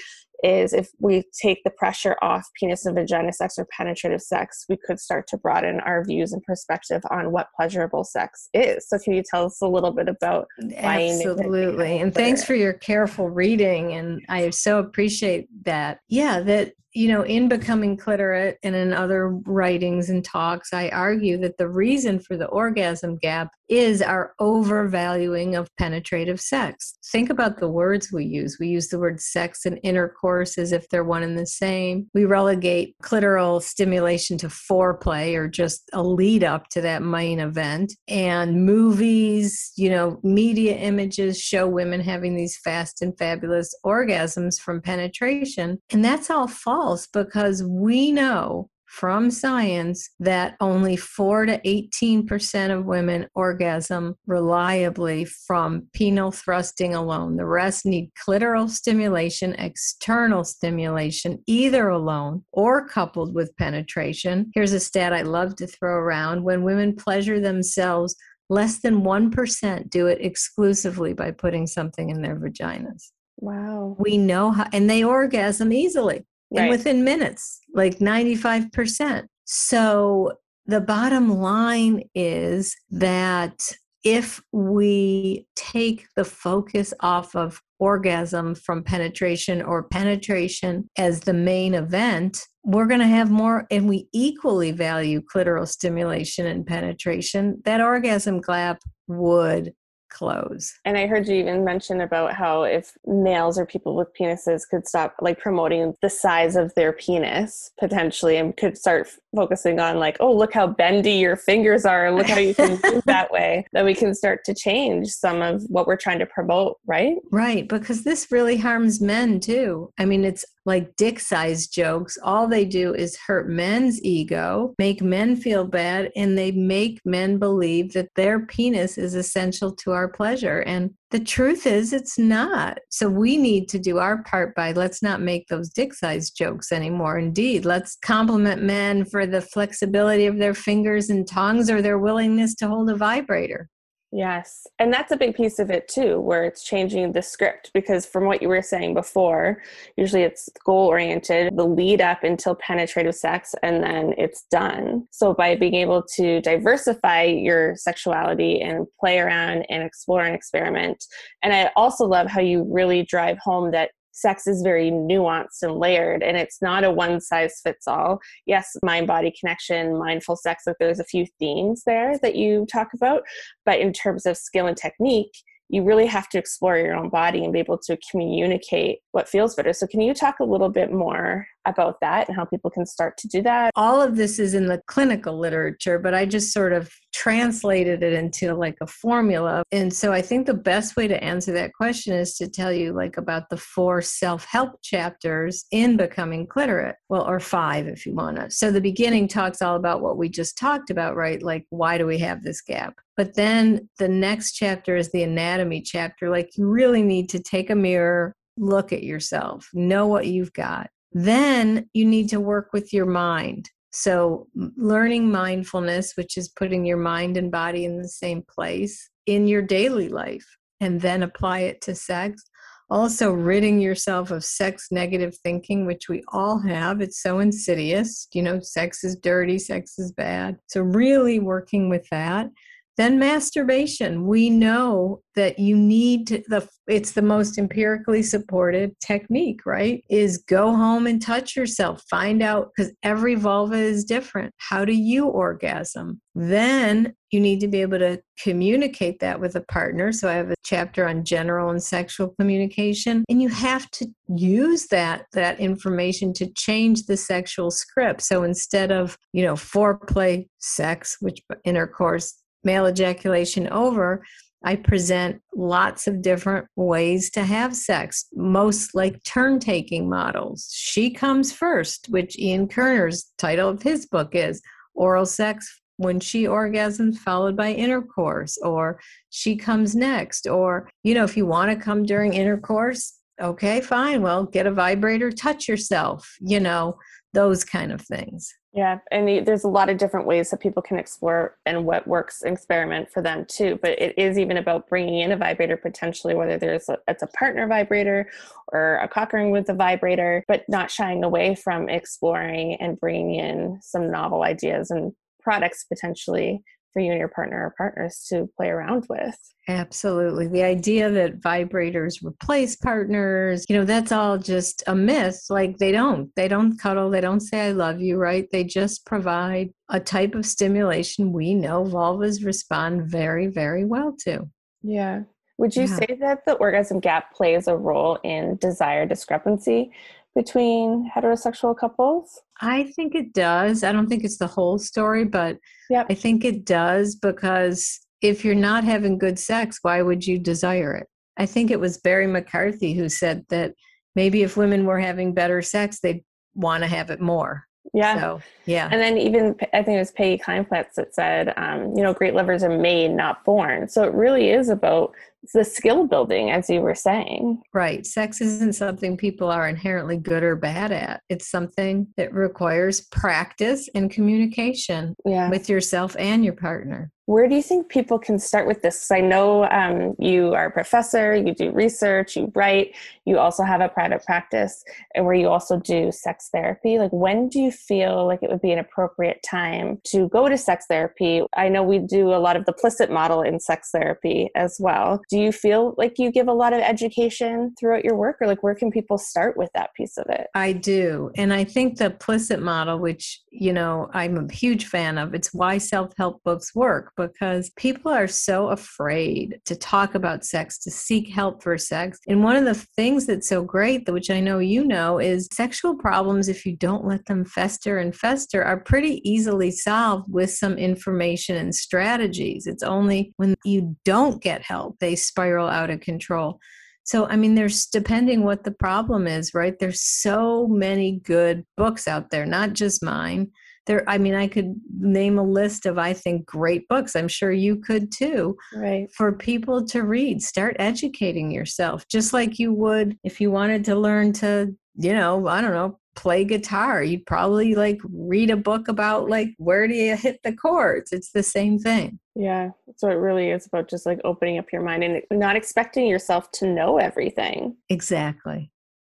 is 0.43 0.73
if 0.73 0.89
we 0.99 1.23
take 1.41 1.63
the 1.63 1.71
pressure 1.71 2.15
off 2.21 2.45
penis 2.59 2.85
and 2.85 2.95
vagina 2.95 3.31
sex 3.33 3.55
or 3.57 3.67
penetrative 3.75 4.21
sex, 4.21 4.65
we 4.69 4.77
could 4.85 4.99
start 4.99 5.25
to 5.29 5.37
broaden 5.37 5.79
our 5.81 6.03
views 6.03 6.33
and 6.33 6.43
perspective 6.43 7.01
on 7.09 7.31
what 7.31 7.47
pleasurable 7.55 8.03
sex 8.03 8.49
is. 8.53 8.87
So, 8.87 8.99
can 8.99 9.13
you 9.13 9.23
tell 9.23 9.45
us 9.45 9.61
a 9.61 9.67
little 9.67 9.91
bit 9.91 10.09
about 10.09 10.47
Absolutely. 10.75 11.99
And 11.99 12.13
thanks 12.13 12.43
for 12.43 12.55
your 12.55 12.73
careful 12.73 13.29
reading. 13.29 13.93
And 13.93 14.21
I 14.29 14.49
so 14.49 14.79
appreciate 14.79 15.47
that. 15.65 15.99
Yeah, 16.09 16.41
that 16.41 16.73
you 16.93 17.07
know, 17.07 17.23
in 17.23 17.47
Becoming 17.49 17.97
Cliterate 17.97 18.57
and 18.61 18.75
in 18.75 18.93
other 18.93 19.29
writings 19.29 20.09
and 20.09 20.23
talks, 20.23 20.73
I 20.73 20.89
argue 20.89 21.37
that 21.39 21.57
the 21.57 21.67
reason 21.67 22.19
for 22.19 22.37
the 22.37 22.45
orgasm 22.45 23.17
gap 23.17 23.49
is 23.67 24.01
our 24.01 24.35
overvaluing 24.39 25.55
of 25.55 25.69
penetrative 25.77 26.39
sex. 26.39 26.95
Think 27.11 27.31
about 27.31 27.59
the 27.59 27.67
words 27.67 28.11
we 28.11 28.25
use. 28.25 28.57
We 28.59 28.67
use 28.67 28.89
the 28.89 28.99
word 28.99 29.19
sex 29.19 29.65
and 29.65 29.79
intercourse 29.81 30.57
as 30.59 30.71
if 30.71 30.87
they're 30.89 31.03
one 31.03 31.23
and 31.23 31.37
the 31.37 31.47
same. 31.47 32.09
We 32.13 32.25
relegate 32.25 32.95
clitoral 33.01 33.61
stimulation 33.61 34.37
to 34.39 34.47
foreplay 34.47 35.35
or 35.35 35.47
just 35.47 35.89
a 35.93 36.03
lead 36.03 36.43
up 36.43 36.69
to 36.69 36.81
that 36.81 37.01
main 37.01 37.39
event. 37.39 37.93
And 38.07 38.65
movies, 38.65 39.71
you 39.75 39.89
know, 39.89 40.19
media 40.21 40.75
images 40.75 41.39
show 41.39 41.67
women 41.67 42.01
having 42.01 42.35
these 42.35 42.57
fast 42.57 43.01
and 43.01 43.17
fabulous 43.17 43.73
orgasms 43.83 44.59
from 44.59 44.81
penetration. 44.81 45.79
And 45.91 46.05
that's 46.05 46.29
all 46.29 46.47
false 46.47 46.82
because 47.11 47.63
we 47.63 48.11
know 48.11 48.69
from 48.93 49.31
science 49.31 50.11
that 50.19 50.55
only 50.59 50.95
4 50.95 51.47
to 51.47 51.59
18% 51.61 52.77
of 52.77 52.85
women 52.85 53.27
orgasm 53.33 54.13
reliably 54.27 55.25
from 55.25 55.87
penile 55.97 56.31
thrusting 56.31 56.93
alone. 56.93 57.35
The 57.35 57.45
rest 57.45 57.87
need 57.87 58.11
clitoral 58.13 58.69
stimulation, 58.69 59.55
external 59.55 60.43
stimulation, 60.43 61.41
either 61.47 61.89
alone 61.89 62.45
or 62.51 62.87
coupled 62.87 63.33
with 63.33 63.55
penetration. 63.57 64.51
Here's 64.53 64.73
a 64.73 64.79
stat 64.79 65.11
I 65.11 65.23
love 65.23 65.55
to 65.55 65.65
throw 65.65 65.95
around 65.95 66.43
when 66.43 66.61
women 66.61 66.95
pleasure 66.95 67.39
themselves, 67.39 68.15
less 68.47 68.79
than 68.79 69.01
1% 69.01 69.89
do 69.89 70.05
it 70.05 70.19
exclusively 70.21 71.13
by 71.13 71.31
putting 71.31 71.65
something 71.65 72.11
in 72.11 72.21
their 72.21 72.35
vaginas. 72.35 73.09
Wow. 73.37 73.95
We 73.97 74.19
know 74.19 74.51
how, 74.51 74.67
and 74.71 74.87
they 74.87 75.03
orgasm 75.03 75.73
easily 75.73 76.27
right. 76.53 76.63
and 76.63 76.69
within 76.69 77.03
minutes, 77.03 77.59
like 77.73 77.99
95%. 77.99 79.25
So 79.45 80.33
the 80.65 80.81
bottom 80.81 81.29
line 81.29 82.03
is 82.15 82.75
that 82.91 83.59
if 84.03 84.41
we 84.51 85.47
take 85.55 86.07
the 86.15 86.25
focus 86.25 86.93
off 86.99 87.35
of 87.35 87.61
orgasm 87.79 88.53
from 88.53 88.83
penetration 88.83 89.61
or 89.61 89.83
penetration 89.83 90.89
as 90.97 91.21
the 91.21 91.33
main 91.33 91.73
event, 91.73 92.45
we're 92.63 92.85
going 92.85 92.99
to 92.99 93.07
have 93.07 93.29
more, 93.29 93.65
and 93.71 93.87
we 93.87 94.07
equally 94.13 94.71
value 94.71 95.21
clitoral 95.21 95.67
stimulation 95.67 96.45
and 96.45 96.65
penetration, 96.65 97.61
that 97.65 97.81
orgasm 97.81 98.41
gap 98.41 98.79
would 99.07 99.73
clothes. 100.13 100.79
And 100.85 100.97
I 100.97 101.07
heard 101.07 101.27
you 101.27 101.35
even 101.35 101.65
mention 101.65 102.01
about 102.01 102.33
how 102.33 102.63
if 102.63 102.93
males 103.05 103.57
or 103.57 103.65
people 103.65 103.95
with 103.95 104.09
penises 104.19 104.67
could 104.69 104.87
stop 104.87 105.15
like 105.21 105.39
promoting 105.39 105.95
the 106.01 106.09
size 106.09 106.55
of 106.55 106.73
their 106.75 106.93
penis 106.93 107.71
potentially 107.79 108.37
and 108.37 108.55
could 108.55 108.77
start 108.77 109.09
focusing 109.35 109.79
on 109.79 109.97
like, 109.97 110.17
oh, 110.19 110.33
look 110.33 110.53
how 110.53 110.67
bendy 110.67 111.13
your 111.13 111.35
fingers 111.35 111.85
are 111.85 112.05
and 112.05 112.15
look 112.15 112.27
how 112.27 112.39
you 112.39 112.55
can 112.55 112.79
move 112.83 113.03
that 113.05 113.31
way, 113.31 113.65
then 113.73 113.85
we 113.85 113.93
can 113.93 114.13
start 114.13 114.43
to 114.45 114.53
change 114.53 115.09
some 115.09 115.41
of 115.41 115.63
what 115.67 115.87
we're 115.87 115.97
trying 115.97 116.19
to 116.19 116.25
promote, 116.25 116.77
right? 116.85 117.15
Right, 117.31 117.67
because 117.67 118.03
this 118.03 118.31
really 118.31 118.57
harms 118.57 119.01
men 119.01 119.39
too. 119.39 119.91
I 119.97 120.05
mean, 120.05 120.23
it's 120.23 120.45
like 120.65 120.95
dick 120.95 121.19
size 121.19 121.67
jokes. 121.67 122.17
All 122.23 122.47
they 122.47 122.65
do 122.65 122.93
is 122.93 123.17
hurt 123.27 123.49
men's 123.49 124.01
ego, 124.03 124.73
make 124.77 125.01
men 125.01 125.35
feel 125.35 125.65
bad, 125.65 126.11
and 126.15 126.37
they 126.37 126.51
make 126.51 127.01
men 127.05 127.37
believe 127.37 127.93
that 127.93 128.09
their 128.15 128.45
penis 128.45 128.97
is 128.97 129.15
essential 129.15 129.73
to 129.75 129.91
our 129.91 130.02
pleasure. 130.07 130.61
And 130.61 130.91
the 131.11 131.19
truth 131.19 131.67
is, 131.67 131.93
it's 131.93 132.17
not. 132.17 132.79
So 132.89 133.07
we 133.07 133.37
need 133.37 133.67
to 133.69 133.79
do 133.79 133.99
our 133.99 134.23
part 134.23 134.55
by 134.55 134.71
let's 134.71 135.03
not 135.03 135.21
make 135.21 135.47
those 135.47 135.69
dick 135.69 135.93
size 135.93 136.31
jokes 136.31 136.71
anymore. 136.71 137.17
Indeed, 137.17 137.65
let's 137.65 137.95
compliment 138.03 138.63
men 138.63 139.05
for 139.05 139.25
the 139.25 139.41
flexibility 139.41 140.25
of 140.25 140.39
their 140.39 140.53
fingers 140.53 141.09
and 141.09 141.27
tongues 141.27 141.69
or 141.69 141.81
their 141.81 141.99
willingness 141.99 142.55
to 142.55 142.67
hold 142.67 142.89
a 142.89 142.95
vibrator. 142.95 143.69
Yes. 144.15 144.67
And 144.77 144.93
that's 144.93 145.11
a 145.11 145.17
big 145.17 145.33
piece 145.33 145.57
of 145.57 145.71
it 145.71 145.87
too, 145.87 146.19
where 146.19 146.43
it's 146.43 146.63
changing 146.63 147.13
the 147.13 147.23
script 147.23 147.71
because 147.73 148.05
from 148.05 148.25
what 148.25 148.43
you 148.43 148.47
were 148.47 148.61
saying 148.61 148.93
before, 148.93 149.63
usually 149.97 150.21
it's 150.21 150.49
goal 150.63 150.87
oriented, 150.87 151.57
the 151.57 151.65
lead 151.65 151.99
up 151.99 152.23
until 152.23 152.53
penetrative 152.53 153.15
sex, 153.15 153.55
and 153.63 153.83
then 153.83 154.13
it's 154.15 154.43
done. 154.51 155.07
So 155.09 155.33
by 155.33 155.55
being 155.55 155.73
able 155.73 156.03
to 156.15 156.41
diversify 156.41 157.23
your 157.23 157.75
sexuality 157.75 158.61
and 158.61 158.85
play 158.99 159.17
around 159.17 159.65
and 159.69 159.81
explore 159.81 160.23
and 160.23 160.35
experiment. 160.35 161.03
And 161.41 161.51
I 161.51 161.71
also 161.75 162.05
love 162.05 162.27
how 162.27 162.41
you 162.41 162.67
really 162.69 163.01
drive 163.01 163.39
home 163.39 163.71
that 163.71 163.89
sex 164.13 164.47
is 164.47 164.61
very 164.61 164.91
nuanced 164.91 165.61
and 165.61 165.75
layered 165.75 166.23
and 166.23 166.37
it's 166.37 166.61
not 166.61 166.83
a 166.83 166.91
one 166.91 167.19
size 167.19 167.59
fits 167.63 167.87
all 167.87 168.19
yes 168.45 168.75
mind 168.83 169.07
body 169.07 169.33
connection 169.39 169.97
mindful 169.97 170.35
sex 170.35 170.63
like 170.65 170.75
there's 170.79 170.99
a 170.99 171.05
few 171.05 171.25
themes 171.39 171.83
there 171.85 172.17
that 172.19 172.35
you 172.35 172.65
talk 172.71 172.87
about 172.93 173.23
but 173.65 173.79
in 173.79 173.91
terms 173.91 174.25
of 174.25 174.37
skill 174.37 174.67
and 174.67 174.77
technique 174.77 175.33
you 175.69 175.83
really 175.83 176.05
have 176.05 176.29
to 176.29 176.37
explore 176.37 176.77
your 176.77 176.95
own 176.95 177.09
body 177.09 177.43
and 177.43 177.51
be 177.51 177.59
able 177.59 177.79
to 177.79 177.97
communicate 178.11 178.99
what 179.11 179.27
feels 179.27 179.55
better. 179.55 179.73
So, 179.73 179.87
can 179.87 180.01
you 180.01 180.13
talk 180.13 180.39
a 180.39 180.43
little 180.43 180.69
bit 180.69 180.91
more 180.91 181.47
about 181.65 181.99
that 182.01 182.27
and 182.27 182.35
how 182.35 182.45
people 182.45 182.69
can 182.69 182.85
start 182.85 183.17
to 183.17 183.27
do 183.27 183.41
that? 183.43 183.71
All 183.75 184.01
of 184.01 184.15
this 184.15 184.39
is 184.39 184.53
in 184.53 184.67
the 184.67 184.81
clinical 184.87 185.37
literature, 185.37 185.99
but 185.99 186.13
I 186.13 186.25
just 186.25 186.51
sort 186.53 186.73
of 186.73 186.91
translated 187.13 188.03
it 188.03 188.13
into 188.13 188.53
like 188.53 188.77
a 188.81 188.87
formula. 188.87 189.63
And 189.71 189.93
so, 189.93 190.11
I 190.11 190.21
think 190.21 190.45
the 190.45 190.53
best 190.53 190.95
way 190.95 191.07
to 191.07 191.23
answer 191.23 191.51
that 191.53 191.73
question 191.73 192.13
is 192.13 192.35
to 192.37 192.47
tell 192.47 192.71
you 192.71 192.93
like 192.93 193.17
about 193.17 193.49
the 193.49 193.57
four 193.57 194.01
self 194.01 194.45
help 194.45 194.81
chapters 194.81 195.65
in 195.71 195.97
Becoming 195.97 196.47
Cliterate. 196.47 196.95
Well, 197.09 197.27
or 197.27 197.39
five 197.39 197.87
if 197.87 198.05
you 198.05 198.13
want 198.13 198.37
to. 198.37 198.49
So, 198.51 198.71
the 198.71 198.81
beginning 198.81 199.27
talks 199.27 199.61
all 199.61 199.75
about 199.75 200.01
what 200.01 200.17
we 200.17 200.29
just 200.29 200.57
talked 200.57 200.89
about, 200.89 201.15
right? 201.15 201.41
Like, 201.41 201.65
why 201.69 201.97
do 201.97 202.05
we 202.05 202.17
have 202.19 202.43
this 202.43 202.61
gap? 202.61 202.95
But 203.15 203.35
then 203.35 203.89
the 203.99 204.07
next 204.07 204.53
chapter 204.53 204.95
is 204.95 205.11
the 205.11 205.23
anatomy 205.23 205.81
chapter. 205.81 206.29
Like 206.29 206.57
you 206.57 206.67
really 206.67 207.03
need 207.03 207.29
to 207.29 207.39
take 207.39 207.69
a 207.69 207.75
mirror, 207.75 208.35
look 208.57 208.91
at 208.91 209.03
yourself, 209.03 209.69
know 209.73 210.07
what 210.07 210.27
you've 210.27 210.53
got. 210.53 210.89
Then 211.13 211.89
you 211.93 212.05
need 212.05 212.29
to 212.29 212.39
work 212.39 212.69
with 212.73 212.91
your 212.93 213.05
mind. 213.05 213.69
So, 213.91 214.47
learning 214.55 215.31
mindfulness, 215.31 216.13
which 216.15 216.35
is 216.35 216.49
putting 216.49 216.83
your 216.83 216.97
mind 216.97 217.37
and 217.37 217.51
body 217.51 217.85
in 217.85 218.01
the 218.01 218.07
same 218.07 218.43
place 218.49 219.09
in 219.27 219.47
your 219.47 219.61
daily 219.61 220.09
life, 220.09 220.45
and 220.81 220.99
then 220.99 221.21
apply 221.21 221.59
it 221.59 221.81
to 221.81 221.93
sex. 221.93 222.43
Also, 222.89 223.31
ridding 223.31 223.79
yourself 223.79 224.31
of 224.31 224.43
sex 224.43 224.87
negative 224.89 225.37
thinking, 225.43 225.85
which 225.85 226.09
we 226.09 226.23
all 226.29 226.59
have. 226.59 227.01
It's 227.01 227.21
so 227.21 227.39
insidious. 227.39 228.27
You 228.33 228.41
know, 228.41 228.59
sex 228.61 229.03
is 229.03 229.15
dirty, 229.15 229.59
sex 229.59 229.99
is 229.99 230.11
bad. 230.11 230.57
So, 230.67 230.81
really 230.81 231.39
working 231.39 231.87
with 231.87 232.07
that. 232.09 232.49
Then 232.97 233.17
masturbation. 233.17 234.27
We 234.27 234.49
know 234.49 235.21
that 235.35 235.57
you 235.57 235.75
need 235.75 236.27
to, 236.27 236.43
the 236.47 236.67
it's 236.87 237.13
the 237.13 237.21
most 237.21 237.57
empirically 237.57 238.21
supported 238.21 238.91
technique, 238.99 239.65
right? 239.65 240.03
Is 240.09 240.37
go 240.37 240.75
home 240.75 241.07
and 241.07 241.21
touch 241.21 241.55
yourself. 241.55 242.03
Find 242.09 242.43
out 242.43 242.71
because 242.75 242.93
every 243.03 243.35
vulva 243.35 243.77
is 243.77 244.03
different. 244.03 244.53
How 244.57 244.83
do 244.83 244.93
you 244.93 245.25
orgasm? 245.25 246.21
Then 246.35 247.13
you 247.31 247.39
need 247.39 247.61
to 247.61 247.67
be 247.67 247.81
able 247.81 247.99
to 247.99 248.21
communicate 248.41 249.19
that 249.21 249.39
with 249.39 249.55
a 249.55 249.61
partner. 249.61 250.11
So 250.11 250.29
I 250.29 250.33
have 250.33 250.51
a 250.51 250.55
chapter 250.63 251.07
on 251.07 251.23
general 251.23 251.69
and 251.69 251.81
sexual 251.81 252.35
communication 252.39 253.23
and 253.29 253.41
you 253.41 253.49
have 253.49 253.89
to 253.91 254.07
use 254.27 254.87
that 254.87 255.25
that 255.33 255.59
information 255.59 256.33
to 256.33 256.51
change 256.53 257.05
the 257.05 257.17
sexual 257.17 257.71
script. 257.71 258.21
So 258.21 258.43
instead 258.43 258.91
of, 258.91 259.17
you 259.31 259.43
know, 259.43 259.53
foreplay, 259.53 260.47
sex, 260.59 261.17
which 261.21 261.41
intercourse 261.63 262.42
male 262.63 262.87
ejaculation 262.87 263.67
over, 263.69 264.23
I 264.65 264.77
present 264.77 265.41
lots 265.53 266.07
of 266.07 266.21
different 266.21 266.67
ways 266.75 267.29
to 267.31 267.43
have 267.43 267.75
sex, 267.75 268.25
most 268.33 268.95
like 268.95 269.21
turn 269.23 269.59
taking 269.59 270.09
models. 270.09 270.69
She 270.71 271.11
comes 271.11 271.51
first, 271.51 272.07
which 272.09 272.39
Ian 272.39 272.69
Kerner's 272.69 273.31
title 273.37 273.69
of 273.69 273.83
his 273.83 274.05
book 274.05 274.35
is 274.35 274.61
Oral 274.93 275.25
Sex 275.25 275.81
when 275.97 276.19
she 276.19 276.45
orgasms 276.45 277.17
followed 277.17 277.55
by 277.55 277.71
intercourse, 277.71 278.57
or 278.63 278.99
she 279.29 279.55
comes 279.55 279.95
next, 279.95 280.47
or, 280.47 280.89
you 281.03 281.13
know, 281.13 281.23
if 281.23 281.37
you 281.37 281.45
want 281.45 281.69
to 281.69 281.83
come 281.83 282.03
during 282.03 282.33
intercourse, 282.33 283.19
okay, 283.41 283.81
fine. 283.81 284.21
Well, 284.21 284.45
get 284.45 284.65
a 284.65 284.71
vibrator, 284.71 285.31
touch 285.31 285.67
yourself, 285.67 286.35
you 286.39 286.59
know, 286.59 286.97
those 287.33 287.63
kind 287.63 287.91
of 287.91 288.01
things. 288.01 288.53
Yeah, 288.75 288.99
and 289.11 289.45
there's 289.45 289.65
a 289.65 289.69
lot 289.69 289.89
of 289.89 289.99
different 289.99 290.25
ways 290.25 290.49
that 290.49 290.59
people 290.59 290.81
can 290.81 290.97
explore 290.97 291.55
and 291.63 291.85
what 291.85 292.07
works 292.07 292.41
experiment 292.41 293.11
for 293.11 293.21
them 293.21 293.45
too. 293.47 293.77
But 293.79 294.01
it 294.01 294.15
is 294.17 294.39
even 294.39 294.57
about 294.57 294.89
bringing 294.89 295.19
in 295.19 295.31
a 295.31 295.37
vibrator 295.37 295.77
potentially, 295.77 296.33
whether 296.33 296.57
there's 296.57 296.89
a, 296.89 296.97
it's 297.07 297.21
a 297.21 297.27
partner 297.27 297.67
vibrator 297.67 298.31
or 298.69 298.95
a 298.97 299.07
cock 299.07 299.31
ring 299.31 299.51
with 299.51 299.69
a 299.69 299.75
vibrator, 299.75 300.43
but 300.47 300.63
not 300.67 300.89
shying 300.89 301.23
away 301.23 301.53
from 301.53 301.87
exploring 301.87 302.75
and 302.81 302.99
bringing 302.99 303.35
in 303.35 303.77
some 303.83 304.09
novel 304.09 304.41
ideas 304.41 304.89
and 304.89 305.13
products 305.39 305.83
potentially 305.83 306.63
for 306.93 307.01
you 307.01 307.11
and 307.11 307.19
your 307.19 307.27
partner 307.27 307.65
or 307.65 307.73
partners 307.77 308.25
to 308.29 308.49
play 308.55 308.69
around 308.69 309.05
with. 309.09 309.35
Absolutely. 309.67 310.47
The 310.47 310.63
idea 310.63 311.09
that 311.09 311.41
vibrators 311.41 312.23
replace 312.23 312.75
partners, 312.75 313.65
you 313.67 313.75
know, 313.75 313.85
that's 313.85 314.11
all 314.11 314.37
just 314.37 314.83
a 314.87 314.95
myth. 314.95 315.45
Like 315.49 315.77
they 315.77 315.91
don't. 315.91 316.29
They 316.35 316.47
don't 316.47 316.77
cuddle, 316.77 317.09
they 317.09 317.21
don't 317.21 317.39
say 317.39 317.67
I 317.67 317.71
love 317.71 317.99
you, 318.01 318.17
right? 318.17 318.47
They 318.51 318.63
just 318.63 319.05
provide 319.05 319.73
a 319.89 319.99
type 319.99 320.35
of 320.35 320.45
stimulation 320.45 321.33
we 321.33 321.53
know 321.53 321.83
vulvas 321.83 322.45
respond 322.45 323.09
very, 323.09 323.47
very 323.47 323.85
well 323.85 324.15
to. 324.25 324.49
Yeah. 324.81 325.23
Would 325.57 325.75
you 325.75 325.83
yeah. 325.83 325.95
say 325.97 326.17
that 326.19 326.45
the 326.45 326.53
orgasm 326.53 326.99
gap 326.99 327.33
plays 327.33 327.67
a 327.67 327.75
role 327.75 328.19
in 328.23 328.57
desire 328.57 329.05
discrepancy 329.05 329.91
between 330.35 331.09
heterosexual 331.15 331.77
couples? 331.77 332.41
I 332.61 332.91
think 332.95 333.15
it 333.15 333.33
does. 333.33 333.83
I 333.83 333.91
don't 333.91 334.07
think 334.07 334.23
it's 334.23 334.37
the 334.37 334.47
whole 334.47 334.79
story, 334.79 335.25
but 335.25 335.57
yep. 335.89 336.07
I 336.09 336.13
think 336.13 336.45
it 336.45 336.65
does 336.65 337.15
because 337.15 337.99
if 338.21 338.45
you're 338.45 338.55
not 338.55 338.83
having 338.83 339.17
good 339.17 339.37
sex, 339.37 339.79
why 339.81 340.01
would 340.01 340.25
you 340.25 340.39
desire 340.39 340.93
it? 340.95 341.07
I 341.37 341.45
think 341.45 341.71
it 341.71 341.79
was 341.79 341.97
Barry 341.97 342.27
McCarthy 342.27 342.93
who 342.93 343.09
said 343.09 343.45
that 343.49 343.73
maybe 344.15 344.43
if 344.43 344.55
women 344.55 344.85
were 344.85 344.99
having 344.99 345.33
better 345.33 345.61
sex, 345.61 345.99
they'd 345.99 346.23
want 346.55 346.83
to 346.83 346.87
have 346.87 347.09
it 347.09 347.19
more. 347.19 347.65
Yeah. 347.93 348.19
So, 348.19 348.41
yeah. 348.65 348.87
And 348.91 349.01
then 349.01 349.17
even, 349.17 349.55
I 349.73 349.83
think 349.83 349.95
it 349.95 349.99
was 349.99 350.11
Peggy 350.11 350.41
Kleinplatz 350.41 350.93
that 350.95 351.13
said, 351.13 351.53
um, 351.57 351.93
you 351.95 352.01
know, 352.01 352.13
great 352.13 352.33
lovers 352.33 352.63
are 352.63 352.77
made, 352.77 353.11
not 353.11 353.43
born. 353.43 353.89
So 353.89 354.03
it 354.03 354.13
really 354.13 354.51
is 354.51 354.69
about 354.69 355.13
the 355.53 355.63
skill 355.63 356.07
building, 356.07 356.51
as 356.51 356.69
you 356.69 356.81
were 356.81 356.95
saying. 356.95 357.61
Right. 357.73 358.05
Sex 358.05 358.41
isn't 358.41 358.73
something 358.73 359.17
people 359.17 359.49
are 359.49 359.67
inherently 359.67 360.17
good 360.17 360.43
or 360.43 360.55
bad 360.55 360.91
at. 360.91 361.21
It's 361.29 361.49
something 361.49 362.07
that 362.17 362.33
requires 362.33 363.01
practice 363.01 363.89
and 363.95 364.09
communication 364.09 365.15
yeah. 365.25 365.49
with 365.49 365.69
yourself 365.69 366.15
and 366.17 366.43
your 366.43 366.53
partner. 366.53 367.11
Where 367.25 367.47
do 367.47 367.55
you 367.55 367.61
think 367.61 367.87
people 367.87 368.19
can 368.19 368.37
start 368.37 368.67
with 368.67 368.81
this? 368.81 369.09
I 369.09 369.21
know 369.21 369.63
um, 369.69 370.13
you 370.19 370.53
are 370.53 370.65
a 370.65 370.71
professor, 370.71 371.33
you 371.33 371.53
do 371.53 371.71
research, 371.71 372.35
you 372.35 372.51
write, 372.53 372.95
you 373.23 373.39
also 373.39 373.63
have 373.63 373.79
a 373.79 373.87
private 373.87 374.25
practice, 374.25 374.83
and 375.15 375.25
where 375.25 375.33
you 375.33 375.47
also 375.47 375.79
do 375.79 376.11
sex 376.11 376.49
therapy. 376.51 376.99
Like, 376.99 377.11
when 377.13 377.47
do 377.47 377.61
you 377.61 377.71
feel 377.71 378.27
like 378.27 378.43
it 378.43 378.49
would 378.49 378.61
be 378.61 378.73
an 378.73 378.79
appropriate 378.79 379.41
time 379.41 380.01
to 380.07 380.27
go 380.29 380.49
to 380.49 380.57
sex 380.57 380.85
therapy? 380.89 381.43
I 381.55 381.69
know 381.69 381.81
we 381.81 381.99
do 381.99 382.33
a 382.33 382.43
lot 382.43 382.57
of 382.57 382.65
the 382.65 382.73
PLISSIT 382.73 383.09
model 383.09 383.41
in 383.41 383.57
sex 383.61 383.91
therapy 383.91 384.49
as 384.53 384.75
well. 384.81 385.21
Do 385.33 385.39
you 385.39 385.51
feel 385.51 385.95
like 385.97 386.19
you 386.19 386.31
give 386.31 386.47
a 386.47 386.53
lot 386.53 386.73
of 386.73 386.81
education 386.81 387.73
throughout 387.79 388.05
your 388.05 388.15
work, 388.15 388.37
or 388.39 388.45
like 388.45 388.61
where 388.61 388.75
can 388.75 388.91
people 388.91 389.17
start 389.17 389.57
with 389.57 389.71
that 389.73 389.91
piece 389.95 390.15
of 390.19 390.27
it? 390.29 390.45
I 390.53 390.73
do. 390.73 391.31
And 391.35 391.51
I 391.51 391.63
think 391.63 391.97
the 391.97 392.11
PLISSIT 392.11 392.61
model, 392.61 392.99
which, 392.99 393.41
you 393.49 393.73
know, 393.73 394.11
I'm 394.13 394.37
a 394.37 394.53
huge 394.53 394.85
fan 394.85 395.17
of, 395.17 395.33
it's 395.33 395.51
why 395.51 395.79
self 395.79 396.13
help 396.19 396.43
books 396.43 396.75
work 396.75 397.13
because 397.17 397.71
people 397.77 398.11
are 398.11 398.27
so 398.27 398.67
afraid 398.67 399.59
to 399.65 399.75
talk 399.75 400.13
about 400.13 400.45
sex, 400.45 400.77
to 400.83 400.91
seek 400.91 401.29
help 401.29 401.63
for 401.63 401.79
sex. 401.79 402.19
And 402.27 402.43
one 402.43 402.55
of 402.55 402.65
the 402.65 402.75
things 402.75 403.25
that's 403.25 403.49
so 403.49 403.63
great, 403.63 404.07
which 404.07 404.29
I 404.29 404.39
know 404.39 404.59
you 404.59 404.85
know, 404.85 405.17
is 405.17 405.49
sexual 405.51 405.95
problems, 405.97 406.47
if 406.47 406.63
you 406.63 406.77
don't 406.77 407.07
let 407.07 407.25
them 407.25 407.43
fester 407.43 407.97
and 407.97 408.15
fester, 408.15 408.63
are 408.63 408.81
pretty 408.81 409.27
easily 409.27 409.71
solved 409.71 410.31
with 410.31 410.51
some 410.51 410.77
information 410.77 411.55
and 411.55 411.73
strategies. 411.73 412.67
It's 412.67 412.83
only 412.83 413.33
when 413.37 413.55
you 413.65 413.95
don't 414.05 414.39
get 414.39 414.61
help, 414.61 414.99
they 414.99 415.15
spiral 415.23 415.67
out 415.67 415.89
of 415.89 416.01
control. 416.01 416.59
So, 417.05 417.27
I 417.27 417.35
mean, 417.35 417.55
there's 417.55 417.85
depending 417.87 418.43
what 418.43 418.63
the 418.63 418.71
problem 418.71 419.27
is, 419.27 419.53
right? 419.53 419.77
There's 419.77 420.01
so 420.01 420.67
many 420.67 421.19
good 421.23 421.65
books 421.75 422.07
out 422.07 422.29
there, 422.29 422.45
not 422.45 422.73
just 422.73 423.03
mine 423.03 423.51
there 423.85 424.03
i 424.07 424.17
mean 424.17 424.33
i 424.33 424.47
could 424.47 424.75
name 424.99 425.37
a 425.37 425.43
list 425.43 425.85
of 425.85 425.97
i 425.97 426.13
think 426.13 426.45
great 426.45 426.87
books 426.87 427.15
i'm 427.15 427.27
sure 427.27 427.51
you 427.51 427.77
could 427.77 428.11
too 428.11 428.55
right 428.75 429.11
for 429.13 429.31
people 429.33 429.85
to 429.85 430.03
read 430.03 430.41
start 430.41 430.75
educating 430.79 431.51
yourself 431.51 432.07
just 432.07 432.33
like 432.33 432.59
you 432.59 432.73
would 432.73 433.17
if 433.23 433.41
you 433.41 433.51
wanted 433.51 433.83
to 433.83 433.95
learn 433.95 434.31
to 434.31 434.73
you 434.95 435.13
know 435.13 435.47
i 435.47 435.61
don't 435.61 435.73
know 435.73 435.99
play 436.15 436.43
guitar. 436.43 437.03
You'd 437.03 437.25
probably 437.25 437.75
like 437.75 437.99
read 438.03 438.49
a 438.49 438.57
book 438.57 438.87
about 438.87 439.29
like 439.29 439.49
where 439.57 439.87
do 439.87 439.93
you 439.93 440.15
hit 440.15 440.39
the 440.43 440.53
chords? 440.53 441.11
It's 441.11 441.31
the 441.31 441.43
same 441.43 441.79
thing. 441.79 442.19
Yeah 442.35 442.69
so 442.97 443.09
it 443.09 443.15
really 443.15 443.49
is 443.49 443.65
about 443.65 443.89
just 443.89 444.05
like 444.05 444.19
opening 444.23 444.57
up 444.57 444.71
your 444.71 444.81
mind 444.81 445.03
and 445.03 445.21
not 445.31 445.55
expecting 445.55 446.07
yourself 446.07 446.51
to 446.51 446.67
know 446.67 446.97
everything. 446.97 447.75
Exactly. 447.89 448.71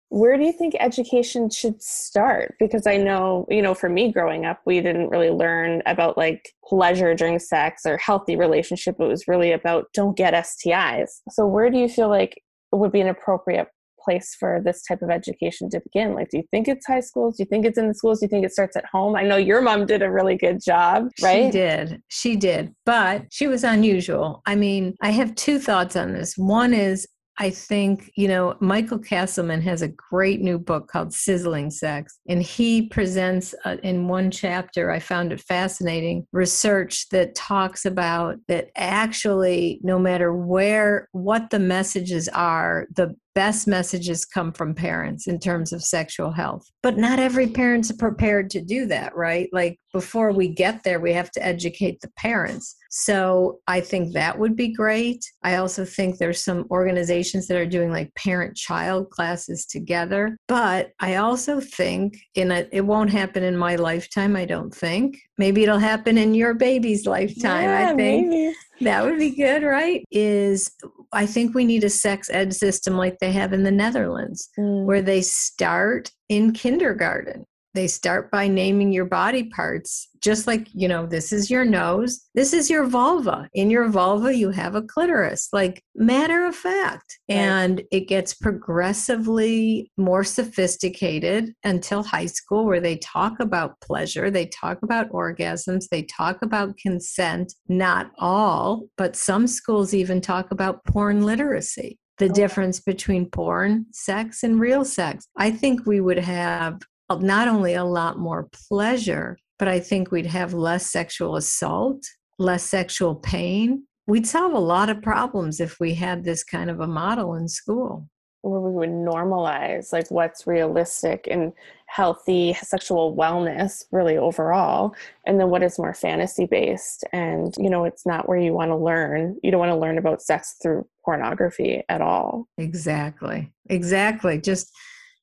Where 0.09 0.37
do 0.37 0.43
you 0.43 0.53
think 0.53 0.75
education 0.81 1.51
should 1.51 1.81
start? 1.83 2.57
Because 2.59 2.87
i 2.87 2.97
know 2.97 3.47
you 3.49 3.63
know 3.63 3.75
for 3.75 3.89
me 3.89 4.13
growing 4.13 4.45
up 4.45 4.61
we 4.67 4.81
didn't 4.81 5.11
really 5.11 5.31
learn 5.31 5.83
about 5.87 6.19
like 6.19 6.53
pleasure 6.65 7.15
during 7.15 7.39
sex 7.39 7.83
or 7.87 7.97
healthy 7.97 8.37
relationship. 8.37 8.97
It 8.99 9.07
was 9.07 9.29
really 9.29 9.53
about 9.53 9.87
don't 9.95 10.17
get 10.17 10.35
stis 10.35 11.21
so 11.31 11.47
where 11.47 11.71
do 11.71 11.79
you 11.79 11.89
feel 11.89 12.09
like 12.09 12.43
would 12.73 12.93
be 12.93 13.01
an 13.01 13.09
appropriate 13.09 13.69
place 14.03 14.37
for 14.39 14.61
this 14.65 14.83
type 14.83 15.03
of 15.03 15.11
education 15.11 15.71
to 15.71 15.81
begin? 15.81 16.15
Like 16.15 16.31
do 16.31 16.39
you 16.39 16.45
think 16.51 16.69
it's 16.69 16.87
high 16.87 17.01
schools? 17.01 17.37
Do 17.37 17.43
you 17.43 17.49
think 17.49 17.67
it's 17.67 17.79
in 17.79 17.89
the 17.89 17.95
schools? 17.95 18.21
Do 18.21 18.27
you 18.27 18.31
think 18.31 18.45
it 18.45 18.53
starts 18.53 18.77
at 18.77 18.85
home? 18.93 19.17
I 19.17 19.23
know 19.23 19.37
your 19.37 19.61
mom 19.61 19.87
did 19.87 20.03
a 20.03 20.11
really 20.11 20.37
good 20.37 20.61
job 20.65 21.09
right? 21.23 21.47
she 21.47 21.51
did. 21.51 22.03
She 22.09 22.37
did. 22.37 22.75
But 22.87 23.27
she 23.31 23.47
was 23.47 23.65
unusual. 23.65 24.43
I 24.47 24.55
mean 24.55 24.95
i 25.01 25.11
have 25.11 25.35
two 25.35 25.59
thoughts 25.59 25.97
on 25.97 26.13
this. 26.13 26.37
One 26.37 26.75
is 26.75 27.07
I 27.41 27.49
think, 27.49 28.13
you 28.17 28.29
know, 28.29 28.55
Michael 28.61 28.99
Castleman 28.99 29.63
has 29.63 29.81
a 29.81 29.89
great 29.89 30.43
new 30.43 30.59
book 30.59 30.89
called 30.89 31.15
Sizzling 31.15 31.71
Sex. 31.71 32.19
And 32.29 32.43
he 32.43 32.87
presents 32.89 33.55
uh, 33.65 33.79
in 33.83 34.09
one 34.09 34.31
chapter, 34.31 34.91
I 34.91 34.99
found 34.99 35.33
it 35.33 35.41
fascinating, 35.41 36.27
research 36.33 37.09
that 37.09 37.35
talks 37.35 37.87
about 37.87 38.37
that 38.49 38.69
actually, 38.77 39.81
no 39.83 39.99
matter 39.99 40.35
where, 40.35 41.09
what 41.13 41.49
the 41.49 41.59
messages 41.59 42.29
are, 42.29 42.87
the 42.95 43.17
best 43.35 43.67
messages 43.67 44.25
come 44.25 44.53
from 44.53 44.75
parents 44.75 45.27
in 45.27 45.39
terms 45.39 45.73
of 45.73 45.85
sexual 45.85 46.33
health. 46.33 46.67
But 46.83 46.97
not 46.97 47.19
every 47.19 47.47
parent's 47.47 47.93
prepared 47.93 48.51
to 48.51 48.61
do 48.61 48.87
that, 48.87 49.15
right? 49.15 49.49
Like 49.53 49.79
before 49.93 50.33
we 50.33 50.49
get 50.49 50.83
there, 50.83 51.01
we 51.01 51.13
have 51.13 51.31
to 51.33 51.45
educate 51.45 52.01
the 52.01 52.11
parents. 52.17 52.77
So 52.91 53.61
I 53.69 53.81
think 53.81 54.15
that 54.15 54.39
would 54.39 54.57
be 54.57 54.73
great. 54.73 55.25
I 55.45 55.57
also 55.57 55.85
think 55.85 56.19
there's 56.19 56.45
some 56.45 56.67
organizations 56.71 57.47
that 57.47 57.57
are 57.57 57.67
doing 57.67 57.93
like 57.93 58.13
parent 58.17 58.57
child 58.57 59.11
classes 59.11 59.65
together. 59.65 60.37
But 60.49 60.91
I 60.99 61.17
also 61.17 61.61
think 61.61 62.17
in 62.35 62.51
a, 62.51 62.67
it 62.73 62.81
won't 62.81 63.11
happen 63.11 63.45
in 63.45 63.57
my 63.57 63.77
lifetime, 63.77 64.35
I 64.35 64.45
don't 64.45 64.75
think. 64.75 65.19
Maybe 65.39 65.63
it'll 65.63 65.79
happen 65.79 66.19
in 66.19 66.35
your 66.35 66.55
baby's 66.55 67.07
lifetime, 67.07 67.65
yeah, 67.65 67.91
I 67.91 67.95
think. 67.95 68.29
Maybe. 68.29 68.55
That 68.81 69.05
would 69.05 69.19
be 69.19 69.31
good, 69.31 69.63
right? 69.63 70.05
Is 70.11 70.71
I 71.13 71.27
think 71.27 71.55
we 71.55 71.65
need 71.65 71.85
a 71.85 71.91
sex 71.91 72.31
ed 72.31 72.55
system 72.55 72.97
like 72.97 73.19
they 73.19 73.33
have 73.33 73.53
in 73.53 73.65
the 73.65 73.71
Netherlands, 73.71 74.49
mm. 74.59 74.85
where 74.85 75.03
they 75.03 75.23
start 75.23 76.11
in 76.29 76.53
kindergarten 76.53 77.45
they 77.75 77.87
start 77.87 78.31
by 78.31 78.49
naming 78.49 78.93
your 78.93 79.05
body 79.05 79.45
parts 79.45 80.09
just 80.21 80.47
like 80.47 80.67
you 80.73 80.87
know 80.87 81.07
this 81.07 81.33
is 81.33 81.51
your 81.51 81.65
nose 81.65 82.29
this 82.35 82.53
is 82.53 82.69
your 82.69 82.87
vulva 82.87 83.49
in 83.55 83.71
your 83.71 83.89
vulva 83.89 84.35
you 84.35 84.51
have 84.51 84.75
a 84.75 84.83
clitoris 84.83 85.49
like 85.53 85.83
matter 85.95 86.47
of 86.47 86.55
fact 86.55 87.19
right. 87.29 87.37
and 87.37 87.83
it 87.91 88.09
gets 88.09 88.35
progressively 88.35 89.91
more 89.97 90.25
sophisticated 90.25 91.53
until 91.65 92.03
high 92.03 92.27
school 92.27 92.65
where 92.67 92.81
they 92.81 92.97
talk 92.97 93.41
about 93.41 93.81
pleasure 93.81 94.31
they 94.31 94.47
talk 94.47 94.79
about 94.83 95.11
orgasms 95.11 95.89
they 95.91 96.03
talk 96.03 96.43
about 96.43 96.77
consent 96.77 97.55
not 97.69 98.11
all 98.19 98.87
but 98.97 99.17
some 99.17 99.47
schools 99.47 99.95
even 99.95 100.21
talk 100.21 100.51
about 100.51 100.85
porn 100.85 101.25
literacy 101.25 101.99
the 102.19 102.29
oh. 102.29 102.33
difference 102.35 102.81
between 102.81 103.31
porn, 103.31 103.87
sex, 103.93 104.43
and 104.43 104.61
real 104.61 104.85
sex. 104.85 105.27
I 105.39 105.51
think 105.51 105.87
we 105.87 106.03
would 106.03 106.19
have 106.19 106.79
not 107.19 107.49
only 107.49 107.75
a 107.75 107.85
lot 107.85 108.19
more 108.19 108.49
pleasure, 108.69 109.37
but 109.59 109.69
I 109.69 109.81
think 109.81 110.11
we'd 110.11 110.27
have 110.27 110.55
less 110.55 110.91
sexual 110.91 111.37
assault, 111.37 112.03
less 112.39 112.63
sexual 112.63 113.17
pain. 113.17 113.85
We'd 114.07 114.27
solve 114.27 114.53
a 114.55 114.59
lot 114.59 114.89
of 114.89 115.03
problems 115.03 115.61
if 115.61 115.79
we 115.81 115.95
had 115.95 116.25
this 116.25 116.43
kind 116.45 116.71
of 116.71 116.81
a 116.81 116.87
model 116.87 117.35
in 117.35 117.49
school. 117.49 118.09
Where 118.43 118.61
we 118.61 118.73
would 118.73 118.89
normalize 118.89 119.93
like 119.93 120.11
what's 120.11 120.47
realistic 120.47 121.29
and 121.31 121.53
healthy 121.87 122.55
sexual 122.55 123.15
wellness, 123.15 123.85
really 123.93 124.17
overall, 124.17 124.95
and 125.27 125.39
then 125.39 125.51
what 125.51 125.63
is 125.63 125.79
more 125.79 125.93
fantasy 125.93 126.47
based. 126.47 127.05
And, 127.13 127.55
you 127.59 127.69
know, 127.69 127.85
it's 127.85 128.07
not 128.07 128.29
where 128.29 128.39
you 128.39 128.55
want 128.55 128.71
to 128.71 128.77
learn. 128.77 129.37
You 129.43 129.51
don't 129.51 129.61
want 129.61 129.73
to 129.73 129.77
learn 129.77 129.99
about 129.99 130.23
sex 130.23 130.57
through 130.63 130.87
pornography 131.05 131.83
at 131.91 132.01
all. 132.01 132.47
Exactly. 132.57 133.53
Exactly. 133.69 134.41
Just 134.41 134.71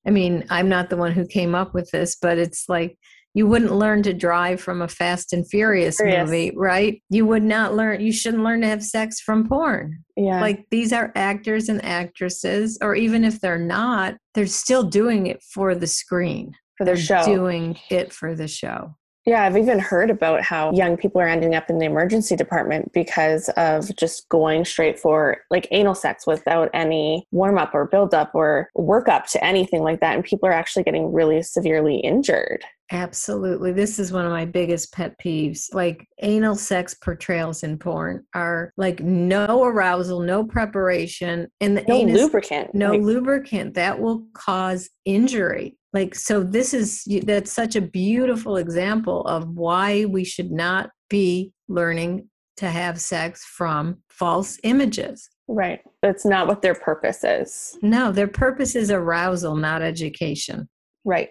I 0.07 0.11
mean, 0.11 0.45
I'm 0.49 0.69
not 0.69 0.89
the 0.89 0.97
one 0.97 1.11
who 1.11 1.25
came 1.25 1.53
up 1.53 1.73
with 1.73 1.91
this, 1.91 2.15
but 2.19 2.37
it's 2.37 2.69
like 2.69 2.97
you 3.33 3.45
wouldn't 3.45 3.73
learn 3.73 4.01
to 4.03 4.13
drive 4.13 4.61
from 4.61 4.81
a 4.81 4.87
Fast 4.87 5.33
and 5.33 5.47
Furious, 5.47 5.97
Furious, 5.97 6.25
movie, 6.25 6.51
right? 6.55 7.03
You 7.09 7.25
would 7.27 7.43
not 7.43 7.75
learn, 7.75 8.01
you 8.01 8.11
shouldn't 8.11 8.43
learn 8.43 8.61
to 8.61 8.67
have 8.67 8.81
sex 8.81 9.19
from 9.19 9.47
porn. 9.47 10.03
Yeah. 10.15 10.41
Like 10.41 10.65
these 10.71 10.91
are 10.91 11.11
actors 11.15 11.69
and 11.69 11.83
actresses, 11.85 12.79
or 12.81 12.95
even 12.95 13.23
if 13.23 13.39
they're 13.41 13.59
not, 13.59 14.15
they're 14.33 14.47
still 14.47 14.83
doing 14.83 15.27
it 15.27 15.43
for 15.43 15.75
the 15.75 15.87
screen. 15.87 16.53
For 16.77 16.85
the 16.85 16.93
they're 16.93 16.97
show. 16.97 17.25
doing 17.25 17.77
it 17.89 18.13
for 18.13 18.33
the 18.33 18.47
show. 18.47 18.95
Yeah, 19.27 19.43
I've 19.43 19.57
even 19.57 19.77
heard 19.77 20.09
about 20.09 20.41
how 20.41 20.71
young 20.71 20.95
people 20.95 21.19
are 21.19 21.27
ending 21.27 21.53
up 21.53 21.69
in 21.69 21.79
the 21.79 21.85
emergency 21.85 22.37
department 22.37 22.93
because 22.93 23.49
of 23.57 23.93
just 23.97 24.29
going 24.29 24.63
straight 24.63 24.97
for 24.97 25.39
like 25.51 25.67
anal 25.71 25.95
sex 25.95 26.25
without 26.25 26.69
any 26.73 27.27
warm 27.31 27.57
up 27.57 27.71
or 27.73 27.87
build 27.87 28.13
up 28.13 28.31
or 28.33 28.69
work 28.73 29.09
up 29.09 29.25
to 29.27 29.43
anything 29.43 29.83
like 29.83 29.99
that. 29.99 30.15
And 30.15 30.23
people 30.23 30.47
are 30.47 30.53
actually 30.53 30.83
getting 30.83 31.11
really 31.11 31.43
severely 31.43 31.97
injured. 31.97 32.63
Absolutely. 32.91 33.73
This 33.73 33.99
is 33.99 34.11
one 34.11 34.25
of 34.25 34.31
my 34.31 34.45
biggest 34.45 34.93
pet 34.93 35.13
peeves. 35.23 35.73
Like 35.73 36.07
anal 36.21 36.55
sex 36.55 36.93
portrayals 36.93 37.63
in 37.63 37.77
porn 37.77 38.25
are 38.33 38.71
like 38.77 39.01
no 39.01 39.63
arousal, 39.65 40.21
no 40.21 40.45
preparation, 40.45 41.47
and 41.59 41.77
the 41.77 41.83
No 41.87 41.95
anus, 41.95 42.21
lubricant. 42.21 42.73
no 42.73 42.91
Like, 42.91 43.01
lubricant 43.01 43.73
that 43.73 43.99
will 43.99 44.25
cause 44.33 44.89
injury. 45.05 45.77
Like, 45.93 46.15
so 46.15 46.43
this 46.43 46.73
is 46.73 47.03
that's 47.23 47.51
such 47.51 47.75
a 47.75 47.81
beautiful 47.81 48.57
example 48.57 49.25
of 49.25 49.49
why 49.49 50.05
we 50.05 50.23
should 50.23 50.51
not 50.51 50.89
be 51.09 51.51
learning 51.67 52.29
to 52.57 52.67
have 52.69 52.99
sex 52.99 53.43
from 53.45 53.97
false 54.09 54.57
images. 54.63 55.29
right. 55.47 55.79
That's 56.01 56.25
not 56.25 56.47
what 56.47 56.61
their 56.61 56.75
purpose 56.75 57.23
is. 57.23 57.77
No, 57.81 58.11
their 58.11 58.27
purpose 58.27 58.75
is 58.75 58.91
arousal, 58.91 59.55
not 59.55 59.81
education. 59.81 60.67
Right. 61.05 61.29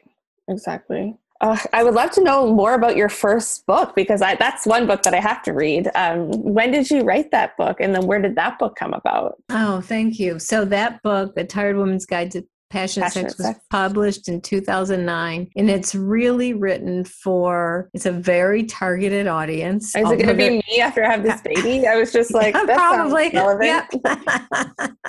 Exactly. 0.49 1.17
Uh, 1.41 1.59
I 1.73 1.85
would 1.85 1.95
love 1.95 2.11
to 2.13 2.23
know 2.23 2.53
more 2.53 2.75
about 2.75 2.97
your 2.97 3.09
first 3.09 3.67
book 3.67 3.95
because 3.95 4.23
I, 4.23 4.37
that's 4.37 4.67
one 4.67 4.87
book 4.87 5.03
that 5.03 5.15
I 5.15 5.21
have 5.21 5.43
to 5.43 5.53
read. 5.53 5.91
Um, 5.95 6.31
when 6.31 6.71
did 6.71 6.91
you 6.91 7.03
write 7.03 7.31
that 7.33 7.57
book, 7.57 7.81
and 7.81 7.95
then 7.95 8.07
where 8.07 8.21
did 8.21 8.37
that 8.37 8.59
book 8.59 8.77
come 8.77 8.95
about? 8.95 9.43
Oh, 9.51 9.81
thank 9.81 10.19
you. 10.19 10.39
So 10.39 10.65
that 10.67 11.03
book, 11.03 11.35
The 11.35 11.45
Tired 11.45 11.77
Woman's 11.77 12.07
Guide 12.07 12.31
to 12.33 12.47
Passionate, 12.71 13.05
Passionate 13.05 13.31
Sex, 13.31 13.39
was 13.39 13.47
Sex. 13.47 13.61
published 13.71 14.29
in 14.29 14.41
2009, 14.41 15.51
and 15.57 15.71
it's 15.71 15.95
really 15.95 16.53
written 16.53 17.05
for. 17.05 17.89
It's 17.95 18.07
a 18.07 18.13
very 18.13 18.65
targeted 18.65 19.29
audience. 19.29 19.95
Is 19.95 20.11
it 20.11 20.17
going 20.17 20.27
to 20.27 20.35
be 20.35 20.51
me 20.51 20.81
after 20.81 21.05
I 21.05 21.13
have 21.13 21.23
this 21.23 21.41
baby? 21.45 21.87
I 21.87 21.97
was 21.97 22.13
just 22.13 22.35
like, 22.35 22.55
Yeah, 23.67 23.87
probably. 23.95 25.01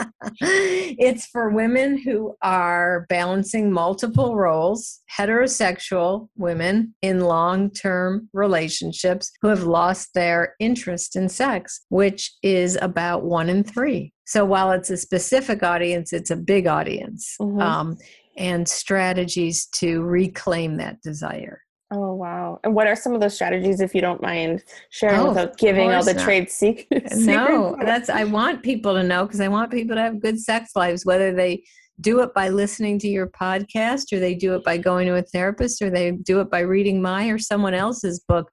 it's 0.41 1.25
for 1.27 1.49
women 1.49 1.97
who 1.97 2.35
are 2.41 3.05
balancing 3.09 3.71
multiple 3.71 4.35
roles, 4.35 4.99
heterosexual 5.11 6.29
women 6.35 6.93
in 7.01 7.21
long 7.21 7.71
term 7.71 8.29
relationships 8.33 9.31
who 9.41 9.47
have 9.47 9.63
lost 9.63 10.13
their 10.13 10.55
interest 10.59 11.15
in 11.15 11.27
sex, 11.27 11.85
which 11.89 12.35
is 12.43 12.77
about 12.81 13.23
one 13.23 13.49
in 13.49 13.63
three. 13.63 14.13
So 14.27 14.43
while 14.45 14.71
it's 14.71 14.89
a 14.89 14.97
specific 14.97 15.63
audience, 15.63 16.13
it's 16.13 16.29
a 16.31 16.35
big 16.35 16.67
audience. 16.67 17.35
Mhm. 17.41 17.61
Um, 17.61 17.97
and 18.37 18.67
strategies 18.67 19.65
to 19.67 20.03
reclaim 20.03 20.77
that 20.77 21.01
desire. 21.01 21.61
Oh 21.89 22.13
wow! 22.13 22.59
And 22.65 22.75
what 22.75 22.85
are 22.85 22.95
some 22.97 23.15
of 23.15 23.21
those 23.21 23.33
strategies, 23.33 23.79
if 23.79 23.95
you 23.95 24.01
don't 24.01 24.21
mind 24.21 24.63
sharing, 24.89 25.21
Oh, 25.21 25.29
without 25.29 25.57
giving 25.57 25.93
all 25.93 26.03
the 26.03 26.13
not. 26.13 26.23
trade 26.23 26.51
secrets? 26.51 27.15
No, 27.25 27.77
that's 27.79 28.09
I 28.09 28.25
want 28.25 28.61
people 28.61 28.93
to 28.93 29.03
know 29.03 29.25
because 29.25 29.39
I 29.39 29.47
want 29.47 29.71
people 29.71 29.95
to 29.95 30.01
have 30.01 30.19
good 30.21 30.37
sex 30.39 30.71
lives, 30.75 31.05
whether 31.05 31.33
they 31.33 31.63
do 32.01 32.19
it 32.21 32.33
by 32.33 32.49
listening 32.49 32.99
to 32.99 33.07
your 33.07 33.27
podcast 33.27 34.11
or 34.13 34.19
they 34.19 34.35
do 34.35 34.53
it 34.55 34.63
by 34.65 34.77
going 34.77 35.07
to 35.07 35.15
a 35.15 35.21
therapist 35.23 35.81
or 35.81 35.89
they 35.89 36.11
do 36.11 36.41
it 36.41 36.51
by 36.51 36.59
reading 36.59 37.01
my 37.01 37.27
or 37.29 37.39
someone 37.39 37.73
else's 37.73 38.19
book. 38.19 38.51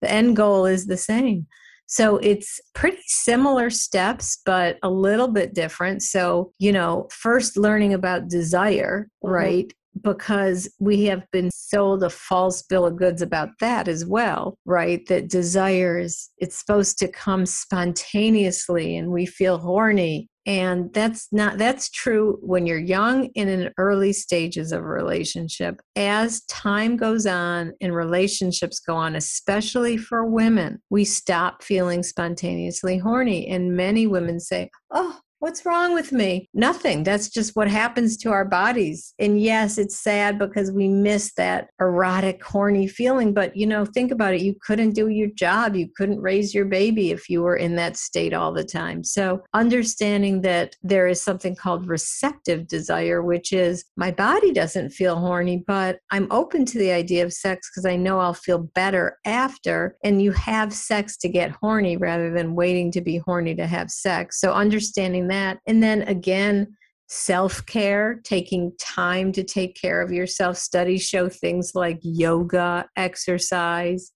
The 0.00 0.10
end 0.10 0.34
goal 0.36 0.64
is 0.66 0.86
the 0.86 0.96
same. 0.96 1.46
So 1.86 2.16
it's 2.18 2.60
pretty 2.74 3.02
similar 3.06 3.68
steps, 3.70 4.40
but 4.46 4.78
a 4.82 4.90
little 4.90 5.28
bit 5.28 5.54
different. 5.54 6.02
So, 6.02 6.52
you 6.58 6.72
know, 6.72 7.08
first 7.10 7.56
learning 7.56 7.92
about 7.92 8.28
desire, 8.28 9.08
Mhm. 9.24 9.30
right? 9.30 9.72
Because 10.02 10.70
we 10.80 11.04
have 11.04 11.22
been 11.32 11.50
sold 11.52 12.02
a 12.02 12.08
false 12.08 12.62
bill 12.62 12.86
of 12.86 12.96
goods 12.96 13.20
about 13.20 13.50
that 13.60 13.88
as 13.88 14.06
well, 14.06 14.56
right? 14.64 15.06
That 15.08 15.28
desire 15.28 15.98
is, 15.98 16.30
it's 16.38 16.58
supposed 16.58 16.98
to 17.00 17.08
come 17.08 17.44
spontaneously 17.44 18.96
and 18.96 19.10
we 19.10 19.26
feel 19.26 19.58
horny. 19.58 20.28
And 20.46 20.92
that's 20.92 21.28
not, 21.32 21.58
that's 21.58 21.88
true 21.90 22.38
when 22.42 22.66
you're 22.66 22.78
young 22.78 23.26
in 23.34 23.70
early 23.78 24.12
stages 24.12 24.72
of 24.72 24.80
a 24.80 24.86
relationship. 24.86 25.80
As 25.94 26.42
time 26.46 26.96
goes 26.96 27.26
on 27.26 27.72
and 27.80 27.94
relationships 27.94 28.80
go 28.80 28.96
on, 28.96 29.14
especially 29.14 29.96
for 29.96 30.24
women, 30.26 30.82
we 30.90 31.04
stop 31.04 31.62
feeling 31.62 32.02
spontaneously 32.02 32.98
horny. 32.98 33.46
And 33.48 33.76
many 33.76 34.06
women 34.06 34.40
say, 34.40 34.70
Oh, 34.90 35.18
What's 35.42 35.66
wrong 35.66 35.92
with 35.92 36.12
me? 36.12 36.48
Nothing. 36.54 37.02
That's 37.02 37.28
just 37.28 37.56
what 37.56 37.66
happens 37.66 38.16
to 38.18 38.30
our 38.30 38.44
bodies. 38.44 39.12
And 39.18 39.40
yes, 39.40 39.76
it's 39.76 39.98
sad 39.98 40.38
because 40.38 40.70
we 40.70 40.86
miss 40.86 41.34
that 41.34 41.70
erotic, 41.80 42.44
horny 42.44 42.86
feeling. 42.86 43.34
But, 43.34 43.56
you 43.56 43.66
know, 43.66 43.84
think 43.84 44.12
about 44.12 44.34
it. 44.34 44.42
You 44.42 44.54
couldn't 44.64 44.92
do 44.92 45.08
your 45.08 45.30
job. 45.30 45.74
You 45.74 45.88
couldn't 45.96 46.20
raise 46.20 46.54
your 46.54 46.66
baby 46.66 47.10
if 47.10 47.28
you 47.28 47.42
were 47.42 47.56
in 47.56 47.74
that 47.74 47.96
state 47.96 48.32
all 48.32 48.52
the 48.52 48.62
time. 48.62 49.02
So, 49.02 49.42
understanding 49.52 50.42
that 50.42 50.76
there 50.80 51.08
is 51.08 51.20
something 51.20 51.56
called 51.56 51.88
receptive 51.88 52.68
desire, 52.68 53.20
which 53.20 53.52
is 53.52 53.84
my 53.96 54.12
body 54.12 54.52
doesn't 54.52 54.90
feel 54.90 55.16
horny, 55.16 55.64
but 55.66 55.98
I'm 56.12 56.30
open 56.30 56.64
to 56.66 56.78
the 56.78 56.92
idea 56.92 57.24
of 57.24 57.32
sex 57.32 57.68
because 57.68 57.84
I 57.84 57.96
know 57.96 58.20
I'll 58.20 58.32
feel 58.32 58.58
better 58.76 59.18
after. 59.24 59.96
And 60.04 60.22
you 60.22 60.30
have 60.30 60.72
sex 60.72 61.16
to 61.16 61.28
get 61.28 61.50
horny 61.50 61.96
rather 61.96 62.30
than 62.30 62.54
waiting 62.54 62.92
to 62.92 63.00
be 63.00 63.16
horny 63.16 63.56
to 63.56 63.66
have 63.66 63.90
sex. 63.90 64.38
So, 64.38 64.52
understanding 64.52 65.31
that. 65.32 65.58
And 65.66 65.82
then 65.82 66.02
again, 66.02 66.76
self 67.08 67.64
care, 67.66 68.20
taking 68.24 68.72
time 68.80 69.32
to 69.32 69.44
take 69.44 69.74
care 69.80 70.00
of 70.00 70.12
yourself. 70.12 70.56
Studies 70.56 71.02
show 71.02 71.28
things 71.28 71.72
like 71.74 71.98
yoga, 72.02 72.86
exercise, 72.96 74.12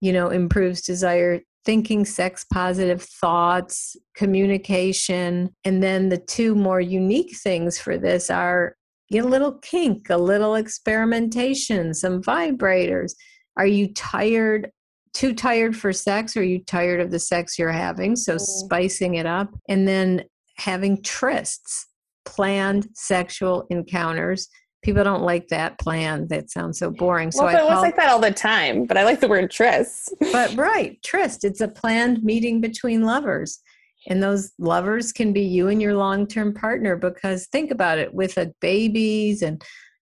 you 0.00 0.12
know, 0.12 0.28
improves 0.28 0.82
desire, 0.82 1.40
thinking 1.64 2.04
sex 2.04 2.46
positive 2.52 3.02
thoughts, 3.02 3.96
communication. 4.14 5.50
And 5.64 5.82
then 5.82 6.08
the 6.08 6.18
two 6.18 6.54
more 6.54 6.80
unique 6.80 7.36
things 7.36 7.78
for 7.78 7.98
this 7.98 8.30
are 8.30 8.76
get 9.10 9.24
a 9.24 9.28
little 9.28 9.54
kink, 9.58 10.08
a 10.10 10.16
little 10.16 10.54
experimentation, 10.54 11.92
some 11.92 12.22
vibrators. 12.22 13.12
Are 13.56 13.66
you 13.66 13.92
tired? 13.94 14.70
Too 15.14 15.34
tired 15.34 15.76
for 15.76 15.92
sex? 15.92 16.36
Or 16.36 16.40
are 16.40 16.44
you 16.44 16.62
tired 16.64 17.00
of 17.00 17.10
the 17.10 17.18
sex 17.18 17.58
you're 17.58 17.72
having? 17.72 18.14
So 18.14 18.36
Mm. 18.36 18.40
spicing 18.40 19.14
it 19.16 19.26
up. 19.26 19.50
And 19.68 19.88
then 19.88 20.24
having 20.58 20.98
trysts, 21.02 21.84
planned 22.24 22.88
sexual 22.94 23.66
encounters. 23.70 24.48
People 24.82 25.02
don't 25.02 25.22
like 25.22 25.48
that 25.48 25.78
plan. 25.78 26.26
That 26.28 26.50
sounds 26.50 26.78
so 26.78 26.90
boring. 26.90 27.32
So 27.32 27.44
well, 27.44 27.48
I 27.48 27.52
but 27.52 27.60
it 27.60 27.64
was 27.64 27.72
call 27.74 27.82
like 27.82 27.96
that 27.96 28.10
all 28.10 28.20
the 28.20 28.30
time. 28.30 28.86
But 28.86 28.96
I 28.96 29.04
like 29.04 29.20
the 29.20 29.28
word 29.28 29.50
tryst. 29.50 30.14
but 30.32 30.54
right, 30.56 30.98
tryst. 31.02 31.44
It's 31.44 31.60
a 31.60 31.68
planned 31.68 32.22
meeting 32.22 32.60
between 32.60 33.02
lovers. 33.02 33.60
And 34.08 34.22
those 34.22 34.52
lovers 34.58 35.12
can 35.12 35.32
be 35.32 35.42
you 35.42 35.68
and 35.68 35.82
your 35.82 35.94
long 35.94 36.26
term 36.26 36.54
partner 36.54 36.96
because 36.96 37.46
think 37.48 37.70
about 37.70 37.98
it 37.98 38.14
with 38.14 38.38
a 38.38 38.52
babies 38.60 39.42
and 39.42 39.62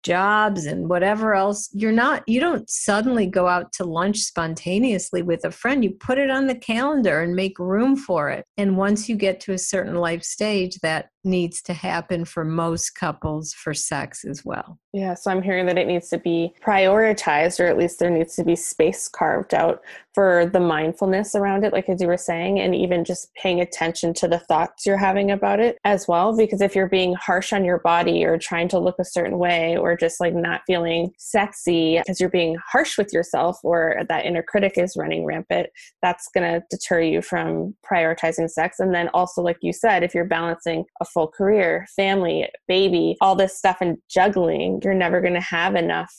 jobs 0.06 0.66
and 0.66 0.88
whatever 0.88 1.34
else, 1.34 1.68
you're 1.72 1.92
not, 1.92 2.22
you 2.28 2.38
don't 2.38 2.70
suddenly 2.70 3.26
go 3.26 3.48
out 3.48 3.72
to 3.72 3.84
lunch 3.84 4.18
spontaneously 4.20 5.22
with 5.22 5.44
a 5.44 5.50
friend. 5.50 5.82
You 5.82 5.90
put 5.90 6.18
it 6.18 6.30
on 6.30 6.46
the 6.46 6.54
calendar 6.54 7.20
and 7.22 7.34
make 7.34 7.58
room 7.58 7.96
for 7.96 8.30
it. 8.30 8.46
And 8.56 8.76
once 8.76 9.08
you 9.08 9.16
get 9.16 9.40
to 9.40 9.52
a 9.52 9.58
certain 9.58 9.96
life 9.96 10.22
stage, 10.22 10.76
that 10.82 11.10
needs 11.26 11.60
to 11.62 11.74
happen 11.74 12.24
for 12.24 12.44
most 12.44 12.94
couples 12.94 13.52
for 13.52 13.74
sex 13.74 14.24
as 14.24 14.44
well. 14.44 14.78
Yeah, 14.92 15.12
so 15.12 15.30
I'm 15.30 15.42
hearing 15.42 15.66
that 15.66 15.76
it 15.76 15.86
needs 15.86 16.08
to 16.08 16.18
be 16.18 16.54
prioritized, 16.64 17.60
or 17.60 17.66
at 17.66 17.76
least 17.76 17.98
there 17.98 18.08
needs 18.08 18.34
to 18.36 18.44
be 18.44 18.56
space 18.56 19.08
carved 19.08 19.52
out 19.52 19.82
for 20.14 20.46
the 20.46 20.60
mindfulness 20.60 21.34
around 21.34 21.62
it, 21.64 21.74
like 21.74 21.90
as 21.90 22.00
you 22.00 22.06
were 22.06 22.16
saying, 22.16 22.58
and 22.58 22.74
even 22.74 23.04
just 23.04 23.34
paying 23.34 23.60
attention 23.60 24.14
to 24.14 24.26
the 24.26 24.38
thoughts 24.38 24.86
you're 24.86 24.96
having 24.96 25.30
about 25.30 25.60
it 25.60 25.76
as 25.84 26.08
well. 26.08 26.34
Because 26.34 26.62
if 26.62 26.74
you're 26.74 26.88
being 26.88 27.12
harsh 27.12 27.52
on 27.52 27.66
your 27.66 27.80
body 27.80 28.24
or 28.24 28.38
trying 28.38 28.68
to 28.68 28.78
look 28.78 28.94
a 28.98 29.04
certain 29.04 29.36
way, 29.36 29.76
or 29.76 29.94
just 29.94 30.18
like 30.18 30.32
not 30.32 30.62
feeling 30.66 31.12
sexy 31.18 31.98
because 31.98 32.18
you're 32.18 32.30
being 32.30 32.56
harsh 32.66 32.96
with 32.96 33.12
yourself, 33.12 33.58
or 33.62 34.02
that 34.08 34.24
inner 34.24 34.42
critic 34.42 34.78
is 34.78 34.96
running 34.96 35.26
rampant, 35.26 35.68
that's 36.00 36.28
going 36.32 36.50
to 36.50 36.64
deter 36.70 37.02
you 37.02 37.20
from 37.20 37.74
prioritizing 37.84 38.48
sex. 38.48 38.80
And 38.80 38.94
then 38.94 39.10
also, 39.12 39.42
like 39.42 39.58
you 39.60 39.74
said, 39.74 40.02
if 40.02 40.14
you're 40.14 40.24
balancing 40.24 40.86
a 41.02 41.04
career, 41.24 41.86
family, 41.96 42.48
baby, 42.68 43.16
all 43.20 43.36
this 43.36 43.56
stuff 43.56 43.78
and 43.80 43.98
juggling, 44.10 44.80
you're 44.82 44.94
never 44.94 45.20
going 45.20 45.34
to 45.34 45.40
have 45.40 45.74
enough 45.74 46.12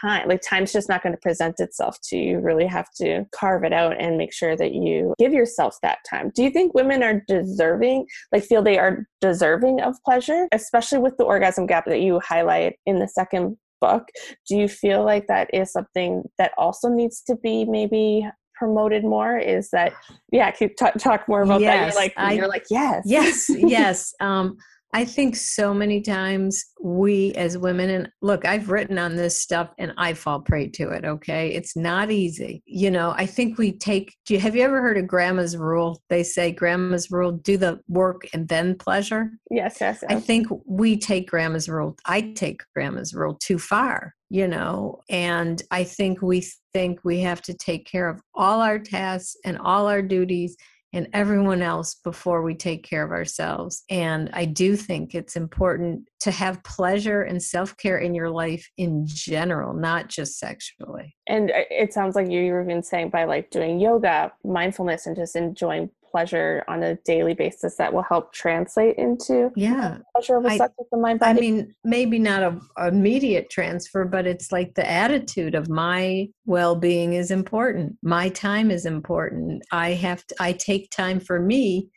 time. 0.00 0.28
Like 0.28 0.40
time's 0.40 0.72
just 0.72 0.88
not 0.88 1.02
going 1.02 1.14
to 1.14 1.20
present 1.20 1.60
itself 1.60 1.98
to 2.04 2.16
you. 2.16 2.32
You 2.32 2.38
really 2.40 2.66
have 2.66 2.88
to 2.96 3.24
carve 3.34 3.64
it 3.64 3.72
out 3.72 4.00
and 4.00 4.16
make 4.16 4.32
sure 4.32 4.56
that 4.56 4.72
you 4.72 5.14
give 5.18 5.32
yourself 5.32 5.76
that 5.82 5.98
time. 6.08 6.32
Do 6.34 6.42
you 6.42 6.50
think 6.50 6.74
women 6.74 7.02
are 7.02 7.22
deserving, 7.28 8.06
like 8.32 8.44
feel 8.44 8.62
they 8.62 8.78
are 8.78 9.06
deserving 9.20 9.80
of 9.80 9.96
pleasure, 10.04 10.48
especially 10.52 10.98
with 10.98 11.16
the 11.16 11.24
orgasm 11.24 11.66
gap 11.66 11.84
that 11.86 12.00
you 12.00 12.20
highlight 12.20 12.76
in 12.86 12.98
the 12.98 13.08
second 13.08 13.56
book? 13.80 14.08
Do 14.48 14.56
you 14.56 14.68
feel 14.68 15.04
like 15.04 15.26
that 15.26 15.50
is 15.52 15.72
something 15.72 16.24
that 16.38 16.52
also 16.56 16.88
needs 16.88 17.22
to 17.22 17.36
be 17.36 17.64
maybe 17.64 18.26
promoted 18.54 19.04
more 19.04 19.38
is 19.38 19.70
that 19.70 19.92
yeah 20.32 20.50
can 20.50 20.68
you 20.68 20.74
talk, 20.74 20.94
talk 20.98 21.28
more 21.28 21.42
about 21.42 21.60
that. 21.60 21.86
You're 21.86 21.94
like 21.94 22.14
I- 22.16 22.32
you're 22.32 22.48
like 22.48 22.66
yes. 22.70 23.02
Yes 23.06 23.46
yes 23.50 24.14
um 24.20 24.56
I 24.94 25.04
think 25.04 25.34
so 25.34 25.74
many 25.74 26.00
times 26.00 26.64
we 26.80 27.32
as 27.34 27.58
women, 27.58 27.90
and 27.90 28.08
look, 28.22 28.44
I've 28.44 28.70
written 28.70 28.96
on 28.96 29.16
this 29.16 29.40
stuff 29.40 29.70
and 29.76 29.92
I 29.98 30.14
fall 30.14 30.40
prey 30.40 30.68
to 30.68 30.90
it. 30.90 31.04
Okay. 31.04 31.48
It's 31.48 31.74
not 31.76 32.12
easy. 32.12 32.62
You 32.64 32.92
know, 32.92 33.12
I 33.16 33.26
think 33.26 33.58
we 33.58 33.76
take, 33.76 34.14
do 34.24 34.34
you, 34.34 34.40
have 34.40 34.54
you 34.54 34.62
ever 34.62 34.80
heard 34.80 34.96
of 34.96 35.08
grandma's 35.08 35.56
rule? 35.56 36.00
They 36.10 36.22
say 36.22 36.52
grandma's 36.52 37.10
rule, 37.10 37.32
do 37.32 37.56
the 37.56 37.80
work 37.88 38.22
and 38.32 38.46
then 38.46 38.78
pleasure. 38.78 39.32
Yes, 39.50 39.78
yes. 39.80 39.98
yes. 40.02 40.12
I 40.12 40.20
think 40.20 40.46
we 40.64 40.96
take 40.96 41.28
grandma's 41.28 41.68
rule, 41.68 41.96
I 42.06 42.20
take 42.20 42.62
grandma's 42.72 43.14
rule 43.14 43.34
too 43.34 43.58
far, 43.58 44.14
you 44.30 44.46
know, 44.46 45.00
and 45.10 45.60
I 45.72 45.82
think 45.82 46.22
we 46.22 46.46
think 46.72 47.00
we 47.02 47.18
have 47.20 47.42
to 47.42 47.54
take 47.54 47.84
care 47.86 48.08
of 48.08 48.20
all 48.32 48.60
our 48.60 48.78
tasks 48.78 49.36
and 49.44 49.58
all 49.58 49.88
our 49.88 50.02
duties 50.02 50.56
and 50.94 51.08
everyone 51.12 51.60
else 51.60 51.96
before 51.96 52.42
we 52.42 52.54
take 52.54 52.84
care 52.84 53.04
of 53.04 53.10
ourselves. 53.10 53.82
And 53.90 54.30
I 54.32 54.44
do 54.44 54.76
think 54.76 55.12
it's 55.12 55.34
important 55.34 56.08
to 56.20 56.30
have 56.30 56.62
pleasure 56.62 57.22
and 57.22 57.42
self 57.42 57.76
care 57.76 57.98
in 57.98 58.14
your 58.14 58.30
life 58.30 58.70
in 58.78 59.04
general, 59.04 59.74
not 59.74 60.08
just 60.08 60.38
sexually. 60.38 61.16
And 61.26 61.50
uh, 61.50 61.64
it 61.68 61.92
sounds 61.92 62.14
like 62.14 62.30
you 62.30 62.52
were 62.52 62.62
even 62.62 62.82
saying 62.82 63.10
by 63.10 63.24
like 63.24 63.50
doing 63.50 63.80
yoga, 63.80 64.32
mindfulness, 64.44 65.06
and 65.06 65.16
just 65.16 65.34
enjoying 65.34 65.90
pleasure 66.14 66.62
on 66.68 66.84
a 66.84 66.94
daily 67.04 67.34
basis 67.34 67.74
that 67.74 67.92
will 67.92 68.04
help 68.04 68.32
translate 68.32 68.94
into 68.98 69.50
yeah 69.56 69.98
pleasure 70.14 70.38
pleasurable 70.38 70.56
sex 70.56 70.72
with 70.78 70.86
the 70.92 70.96
mind 70.96 71.18
body. 71.18 71.36
I 71.36 71.40
mean, 71.40 71.74
maybe 71.82 72.20
not 72.20 72.42
a 72.44 72.86
immediate 72.86 73.50
transfer, 73.50 74.04
but 74.04 74.24
it's 74.24 74.52
like 74.52 74.74
the 74.74 74.88
attitude 74.88 75.56
of 75.56 75.68
my 75.68 76.28
well-being 76.46 77.14
is 77.14 77.32
important. 77.32 77.96
My 78.02 78.28
time 78.28 78.70
is 78.70 78.86
important. 78.86 79.64
I 79.72 79.94
have 79.94 80.24
to, 80.28 80.36
I 80.38 80.52
take 80.52 80.90
time 80.90 81.18
for 81.18 81.40
me. 81.40 81.88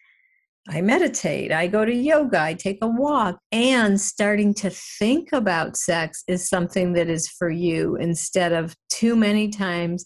I 0.68 0.82
meditate, 0.82 1.52
I 1.52 1.68
go 1.68 1.86
to 1.86 1.94
yoga, 1.94 2.42
I 2.42 2.54
take 2.56 2.80
a 2.82 2.88
walk, 2.88 3.38
and 3.52 4.02
starting 4.02 4.54
to 4.56 4.72
think 4.72 5.32
about 5.32 5.78
sex 5.78 6.24
is 6.28 6.50
something 6.50 6.94
that 6.94 7.08
is 7.08 7.30
for 7.30 7.50
you 7.50 7.96
instead 7.98 8.52
of 8.52 8.76
too 8.90 9.16
many 9.16 9.48
times 9.50 10.06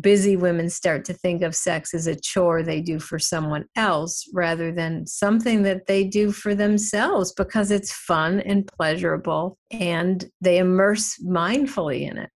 busy 0.00 0.36
women 0.36 0.70
start 0.70 1.04
to 1.04 1.12
think 1.12 1.42
of 1.42 1.54
sex 1.54 1.92
as 1.94 2.06
a 2.06 2.16
chore 2.16 2.62
they 2.62 2.80
do 2.80 2.98
for 2.98 3.18
someone 3.18 3.64
else 3.76 4.28
rather 4.32 4.72
than 4.72 5.06
something 5.06 5.62
that 5.62 5.86
they 5.86 6.04
do 6.04 6.32
for 6.32 6.54
themselves 6.54 7.32
because 7.32 7.70
it's 7.70 7.92
fun 7.92 8.40
and 8.40 8.68
pleasurable 8.78 9.58
and 9.70 10.30
they 10.40 10.58
immerse 10.58 11.18
mindfully 11.24 12.08
in 12.10 12.18
it. 12.18 12.30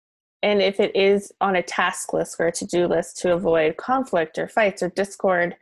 And 0.43 0.61
if 0.61 0.79
it 0.79 0.95
is 0.95 1.33
on 1.41 1.57
a 1.57 1.63
task 1.63 2.13
list 2.13 2.37
or 2.39 2.49
a 2.49 2.53
to 2.53 2.67
do 2.67 2.87
list 2.87 3.17
to 3.19 3.33
avoid 3.33 3.79
conflict 3.79 4.39
or 4.39 4.47
fights 4.47 4.83
or 4.83 4.91
discord, 4.91 5.57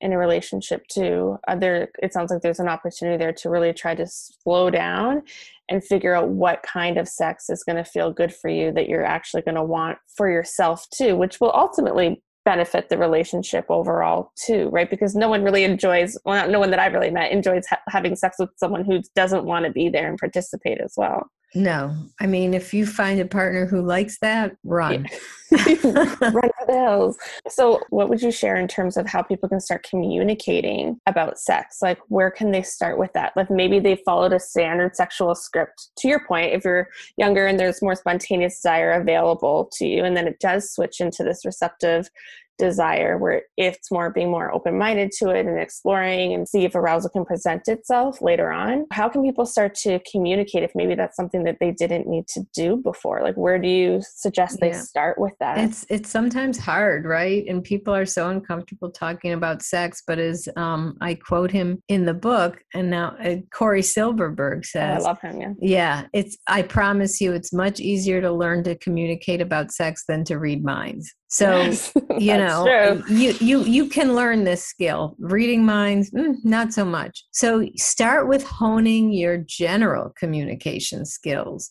in 0.00 0.12
a 0.12 0.18
relationship 0.18 0.86
too 0.88 1.38
there 1.58 1.88
it 2.02 2.12
sounds 2.12 2.30
like 2.30 2.40
there's 2.42 2.60
an 2.60 2.68
opportunity 2.68 3.16
there 3.16 3.32
to 3.32 3.50
really 3.50 3.72
try 3.72 3.94
to 3.94 4.06
slow 4.06 4.70
down 4.70 5.22
and 5.68 5.84
figure 5.84 6.14
out 6.14 6.28
what 6.28 6.62
kind 6.62 6.96
of 6.98 7.08
sex 7.08 7.50
is 7.50 7.64
going 7.64 7.76
to 7.76 7.84
feel 7.84 8.12
good 8.12 8.32
for 8.32 8.48
you 8.48 8.72
that 8.72 8.88
you're 8.88 9.04
actually 9.04 9.42
going 9.42 9.54
to 9.54 9.62
want 9.62 9.98
for 10.16 10.30
yourself 10.30 10.88
too 10.90 11.16
which 11.16 11.40
will 11.40 11.52
ultimately 11.54 12.22
benefit 12.44 12.88
the 12.88 12.96
relationship 12.96 13.66
overall 13.68 14.32
too 14.36 14.68
right? 14.70 14.88
Because 14.88 15.14
no 15.14 15.28
one 15.28 15.42
really 15.42 15.64
enjoys 15.64 16.16
well 16.24 16.48
no 16.48 16.58
one 16.58 16.70
that 16.70 16.78
i've 16.78 16.94
really 16.94 17.10
met 17.10 17.32
enjoys 17.32 17.66
ha- 17.66 17.82
having 17.88 18.16
sex 18.16 18.36
with 18.38 18.50
someone 18.56 18.84
who 18.84 19.02
doesn't 19.14 19.44
want 19.44 19.64
to 19.64 19.72
be 19.72 19.88
there 19.88 20.08
and 20.08 20.18
participate 20.18 20.80
as 20.80 20.94
well 20.96 21.30
no, 21.54 21.96
I 22.20 22.26
mean, 22.26 22.52
if 22.52 22.74
you 22.74 22.84
find 22.84 23.18
a 23.20 23.24
partner 23.24 23.64
who 23.64 23.80
likes 23.80 24.18
that, 24.18 24.54
run. 24.64 25.06
run 25.50 25.64
for 25.76 26.66
the 26.66 26.72
hills. 26.72 27.16
So, 27.48 27.80
what 27.88 28.10
would 28.10 28.20
you 28.20 28.30
share 28.30 28.56
in 28.56 28.68
terms 28.68 28.98
of 28.98 29.06
how 29.06 29.22
people 29.22 29.48
can 29.48 29.60
start 29.60 29.86
communicating 29.88 31.00
about 31.06 31.38
sex? 31.38 31.78
Like, 31.80 31.98
where 32.08 32.30
can 32.30 32.50
they 32.50 32.62
start 32.62 32.98
with 32.98 33.14
that? 33.14 33.32
Like, 33.34 33.50
maybe 33.50 33.80
they 33.80 33.96
followed 34.04 34.34
a 34.34 34.40
standard 34.40 34.94
sexual 34.94 35.34
script. 35.34 35.88
To 35.98 36.08
your 36.08 36.24
point, 36.26 36.52
if 36.52 36.64
you're 36.66 36.88
younger 37.16 37.46
and 37.46 37.58
there's 37.58 37.80
more 37.80 37.94
spontaneous 37.94 38.56
desire 38.56 38.92
available 38.92 39.70
to 39.74 39.86
you, 39.86 40.04
and 40.04 40.14
then 40.14 40.28
it 40.28 40.40
does 40.40 40.70
switch 40.70 41.00
into 41.00 41.24
this 41.24 41.46
receptive 41.46 42.10
desire 42.58 43.16
where 43.18 43.42
it's 43.56 43.90
more 43.90 44.10
being 44.10 44.30
more 44.30 44.52
open-minded 44.52 45.12
to 45.12 45.30
it 45.30 45.46
and 45.46 45.58
exploring 45.58 46.34
and 46.34 46.48
see 46.48 46.64
if 46.64 46.74
arousal 46.74 47.10
can 47.10 47.24
present 47.24 47.62
itself 47.68 48.20
later 48.20 48.50
on 48.50 48.86
how 48.92 49.08
can 49.08 49.22
people 49.22 49.46
start 49.46 49.74
to 49.74 50.00
communicate 50.10 50.62
if 50.62 50.72
maybe 50.74 50.94
that's 50.94 51.16
something 51.16 51.44
that 51.44 51.58
they 51.60 51.70
didn't 51.70 52.06
need 52.06 52.26
to 52.26 52.42
do 52.54 52.76
before? 52.76 53.22
Like 53.22 53.36
where 53.36 53.58
do 53.58 53.68
you 53.68 54.02
suggest 54.02 54.58
they 54.60 54.70
yeah. 54.70 54.80
start 54.80 55.18
with 55.18 55.34
that? 55.40 55.58
It's 55.58 55.86
it's 55.88 56.10
sometimes 56.10 56.58
hard 56.58 57.04
right? 57.04 57.44
And 57.46 57.62
people 57.62 57.94
are 57.94 58.06
so 58.06 58.28
uncomfortable 58.28 58.90
talking 58.90 59.32
about 59.32 59.62
sex 59.62 60.02
but 60.06 60.18
as 60.18 60.48
um, 60.56 60.96
i 61.00 61.14
quote 61.14 61.50
him 61.50 61.82
in 61.88 62.04
the 62.04 62.14
book 62.14 62.60
and 62.74 62.90
now 62.90 63.16
uh, 63.22 63.36
cory 63.52 63.82
silverberg 63.82 64.64
says 64.64 65.02
oh, 65.02 65.06
i 65.06 65.08
love 65.08 65.20
him 65.20 65.40
yeah. 65.40 65.52
Yeah 65.60 66.06
it's 66.12 66.36
i 66.46 66.62
promise 66.62 67.20
you 67.20 67.32
it's 67.32 67.52
much 67.52 67.80
easier 67.80 68.20
to 68.20 68.32
learn 68.32 68.64
to 68.64 68.74
communicate 68.76 69.40
about 69.40 69.70
sex 69.70 70.04
than 70.08 70.24
to 70.24 70.38
read 70.38 70.64
minds 70.64 71.14
so 71.28 71.58
yes, 71.58 71.92
you 72.18 72.36
know 72.36 72.64
true. 72.66 73.14
you 73.14 73.32
you 73.40 73.64
you 73.64 73.86
can 73.86 74.14
learn 74.14 74.44
this 74.44 74.64
skill. 74.64 75.14
Reading 75.18 75.64
minds, 75.64 76.10
mm, 76.10 76.36
not 76.42 76.72
so 76.72 76.84
much. 76.84 77.24
So 77.32 77.66
start 77.76 78.28
with 78.28 78.42
honing 78.42 79.12
your 79.12 79.38
general 79.38 80.12
communication 80.18 81.04
skills. 81.04 81.70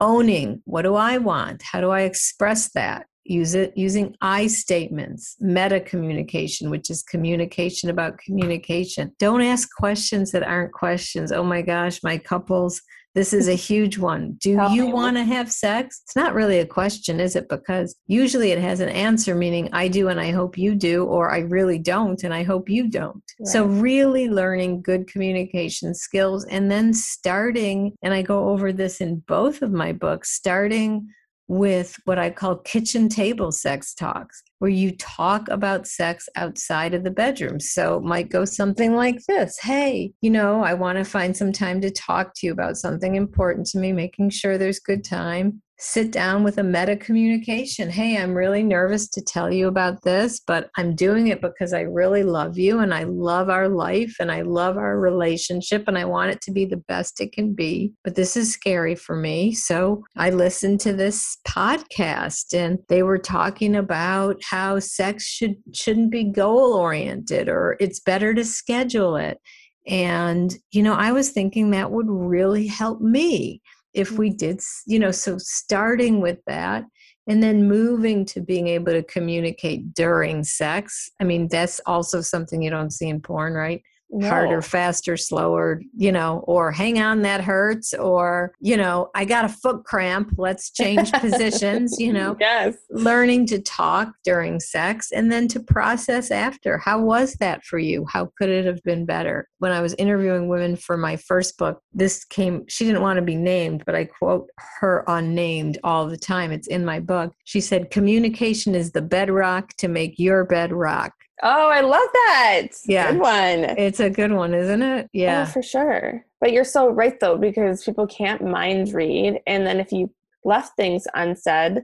Owning 0.00 0.62
what 0.64 0.82
do 0.82 0.94
I 0.94 1.18
want? 1.18 1.62
How 1.62 1.80
do 1.80 1.90
I 1.90 2.02
express 2.02 2.70
that? 2.72 3.06
Use 3.24 3.54
it 3.54 3.72
using 3.76 4.14
I 4.20 4.46
statements, 4.48 5.36
meta 5.40 5.80
communication, 5.80 6.70
which 6.70 6.90
is 6.90 7.02
communication 7.02 7.90
about 7.90 8.18
communication. 8.18 9.14
Don't 9.18 9.40
ask 9.40 9.68
questions 9.76 10.30
that 10.32 10.42
aren't 10.42 10.72
questions. 10.72 11.30
Oh 11.30 11.44
my 11.44 11.62
gosh, 11.62 12.02
my 12.02 12.18
couples 12.18 12.82
this 13.14 13.32
is 13.32 13.48
a 13.48 13.54
huge 13.68 13.98
one. 13.98 14.36
Do 14.40 14.50
you 14.50 14.86
want 14.86 15.16
to 15.16 15.24
have 15.24 15.50
sex? 15.50 16.02
It's 16.04 16.16
not 16.16 16.34
really 16.34 16.58
a 16.58 16.66
question, 16.66 17.20
is 17.20 17.36
it? 17.36 17.48
Because 17.48 17.96
usually 18.06 18.50
it 18.50 18.58
has 18.58 18.80
an 18.80 18.88
answer, 18.88 19.34
meaning 19.34 19.68
I 19.72 19.88
do 19.88 20.08
and 20.08 20.20
I 20.20 20.30
hope 20.30 20.58
you 20.58 20.74
do, 20.74 21.04
or 21.04 21.30
I 21.30 21.40
really 21.40 21.78
don't 21.78 22.22
and 22.24 22.34
I 22.34 22.42
hope 22.42 22.68
you 22.68 22.88
don't. 22.88 23.22
Right. 23.40 23.48
So, 23.48 23.64
really 23.64 24.28
learning 24.28 24.82
good 24.82 25.06
communication 25.06 25.94
skills 25.94 26.44
and 26.46 26.70
then 26.70 26.92
starting, 26.92 27.94
and 28.02 28.12
I 28.12 28.22
go 28.22 28.48
over 28.48 28.72
this 28.72 29.00
in 29.00 29.22
both 29.26 29.62
of 29.62 29.72
my 29.72 29.92
books, 29.92 30.32
starting 30.32 31.08
with 31.48 31.96
what 32.04 32.18
I 32.18 32.30
call 32.30 32.56
kitchen 32.56 33.08
table 33.08 33.52
sex 33.52 33.94
talks, 33.94 34.42
where 34.58 34.70
you 34.70 34.96
talk 34.96 35.48
about 35.48 35.86
sex 35.86 36.28
outside 36.36 36.94
of 36.94 37.04
the 37.04 37.10
bedroom. 37.10 37.60
So 37.60 37.98
it 37.98 38.04
might 38.04 38.30
go 38.30 38.44
something 38.44 38.94
like 38.94 39.20
this 39.26 39.58
Hey, 39.58 40.12
you 40.20 40.30
know, 40.30 40.62
I 40.62 40.74
want 40.74 40.98
to 40.98 41.04
find 41.04 41.36
some 41.36 41.52
time 41.52 41.80
to 41.82 41.90
talk 41.90 42.32
to 42.36 42.46
you 42.46 42.52
about 42.52 42.76
something 42.76 43.14
important 43.14 43.66
to 43.68 43.78
me, 43.78 43.92
making 43.92 44.30
sure 44.30 44.56
there's 44.56 44.78
good 44.78 45.04
time 45.04 45.62
sit 45.78 46.12
down 46.12 46.44
with 46.44 46.58
a 46.58 46.62
meta 46.62 46.96
communication. 46.96 47.90
Hey, 47.90 48.16
I'm 48.16 48.34
really 48.34 48.62
nervous 48.62 49.08
to 49.08 49.22
tell 49.22 49.52
you 49.52 49.66
about 49.66 50.02
this, 50.02 50.40
but 50.40 50.70
I'm 50.76 50.94
doing 50.94 51.28
it 51.28 51.40
because 51.40 51.72
I 51.72 51.80
really 51.80 52.22
love 52.22 52.56
you 52.56 52.78
and 52.78 52.94
I 52.94 53.04
love 53.04 53.48
our 53.48 53.68
life 53.68 54.14
and 54.20 54.30
I 54.30 54.42
love 54.42 54.76
our 54.76 54.98
relationship 54.98 55.84
and 55.88 55.98
I 55.98 56.04
want 56.04 56.30
it 56.30 56.40
to 56.42 56.52
be 56.52 56.64
the 56.64 56.76
best 56.76 57.20
it 57.20 57.32
can 57.32 57.54
be. 57.54 57.92
But 58.04 58.14
this 58.14 58.36
is 58.36 58.52
scary 58.52 58.94
for 58.94 59.16
me. 59.16 59.52
So 59.52 60.04
I 60.16 60.30
listened 60.30 60.80
to 60.80 60.92
this 60.92 61.38
podcast 61.46 62.54
and 62.54 62.78
they 62.88 63.02
were 63.02 63.18
talking 63.18 63.74
about 63.74 64.40
how 64.42 64.78
sex 64.78 65.24
should 65.24 65.56
shouldn't 65.72 66.10
be 66.10 66.24
goal 66.24 66.74
oriented 66.74 67.48
or 67.48 67.76
it's 67.80 68.00
better 68.00 68.32
to 68.34 68.44
schedule 68.44 69.16
it. 69.16 69.38
And, 69.86 70.54
you 70.70 70.82
know, 70.82 70.94
I 70.94 71.12
was 71.12 71.30
thinking 71.30 71.70
that 71.70 71.90
would 71.90 72.08
really 72.08 72.66
help 72.66 73.00
me 73.00 73.60
if 73.94 74.12
we 74.12 74.28
mm-hmm. 74.28 74.36
did 74.36 74.60
you 74.86 74.98
know 74.98 75.10
so 75.10 75.38
starting 75.38 76.20
with 76.20 76.38
that 76.46 76.84
and 77.26 77.42
then 77.42 77.66
moving 77.66 78.24
to 78.24 78.40
being 78.40 78.68
able 78.68 78.92
to 78.92 79.02
communicate 79.04 79.94
during 79.94 80.44
sex 80.44 81.10
i 81.20 81.24
mean 81.24 81.48
that's 81.48 81.80
also 81.86 82.20
something 82.20 82.62
you 82.62 82.70
don't 82.70 82.92
see 82.92 83.08
in 83.08 83.20
porn 83.20 83.54
right 83.54 83.82
no. 84.10 84.28
harder, 84.28 84.62
faster, 84.62 85.16
slower, 85.16 85.82
you 85.96 86.12
know, 86.12 86.44
or 86.46 86.70
hang 86.70 86.98
on, 87.00 87.22
that 87.22 87.40
hurts, 87.40 87.94
or, 87.94 88.52
you 88.60 88.76
know, 88.76 89.10
I 89.14 89.24
got 89.24 89.44
a 89.44 89.48
foot 89.48 89.84
cramp, 89.84 90.32
let's 90.36 90.70
change 90.70 91.12
positions, 91.20 91.96
you 91.98 92.12
know. 92.12 92.36
Yes. 92.38 92.76
Learning 92.90 93.46
to 93.46 93.60
talk 93.60 94.12
during 94.24 94.60
sex 94.60 95.10
and 95.12 95.30
then 95.30 95.48
to 95.48 95.60
process 95.60 96.30
after. 96.30 96.78
How 96.78 97.00
was 97.00 97.34
that 97.34 97.64
for 97.64 97.78
you? 97.78 98.06
How 98.08 98.30
could 98.38 98.48
it 98.48 98.64
have 98.64 98.82
been 98.82 99.04
better? 99.04 99.48
When 99.58 99.72
I 99.72 99.80
was 99.80 99.94
interviewing 99.94 100.48
women 100.48 100.76
for 100.76 100.96
my 100.96 101.16
first 101.16 101.58
book, 101.58 101.80
this 101.92 102.24
came, 102.24 102.64
she 102.68 102.84
didn't 102.84 103.02
want 103.02 103.16
to 103.16 103.22
be 103.22 103.36
named, 103.36 103.82
but 103.86 103.94
I 103.94 104.04
quote 104.04 104.48
her 104.80 105.04
unnamed 105.08 105.78
all 105.82 106.06
the 106.06 106.16
time. 106.16 106.52
It's 106.52 106.68
in 106.68 106.84
my 106.84 107.00
book. 107.00 107.32
She 107.44 107.60
said, 107.60 107.90
Communication 107.90 108.74
is 108.74 108.92
the 108.92 109.02
bedrock 109.02 109.74
to 109.78 109.88
make 109.88 110.18
your 110.18 110.44
bed 110.44 110.72
rock. 110.72 111.12
Oh, 111.42 111.68
I 111.68 111.80
love 111.80 112.08
that. 112.12 112.68
Yeah. 112.86 113.12
Good 113.12 113.20
one. 113.20 113.64
It's 113.78 114.00
a 114.00 114.08
good 114.10 114.32
one, 114.32 114.54
isn't 114.54 114.82
it? 114.82 115.04
Oh, 115.06 115.08
yeah. 115.12 115.46
Oh, 115.48 115.52
for 115.52 115.62
sure. 115.62 116.24
But 116.40 116.52
you're 116.52 116.64
so 116.64 116.88
right 116.88 117.18
though, 117.18 117.36
because 117.36 117.84
people 117.84 118.06
can't 118.06 118.42
mind 118.42 118.92
read. 118.92 119.40
And 119.46 119.66
then 119.66 119.80
if 119.80 119.92
you 119.92 120.10
left 120.44 120.76
things 120.76 121.06
unsaid, 121.14 121.82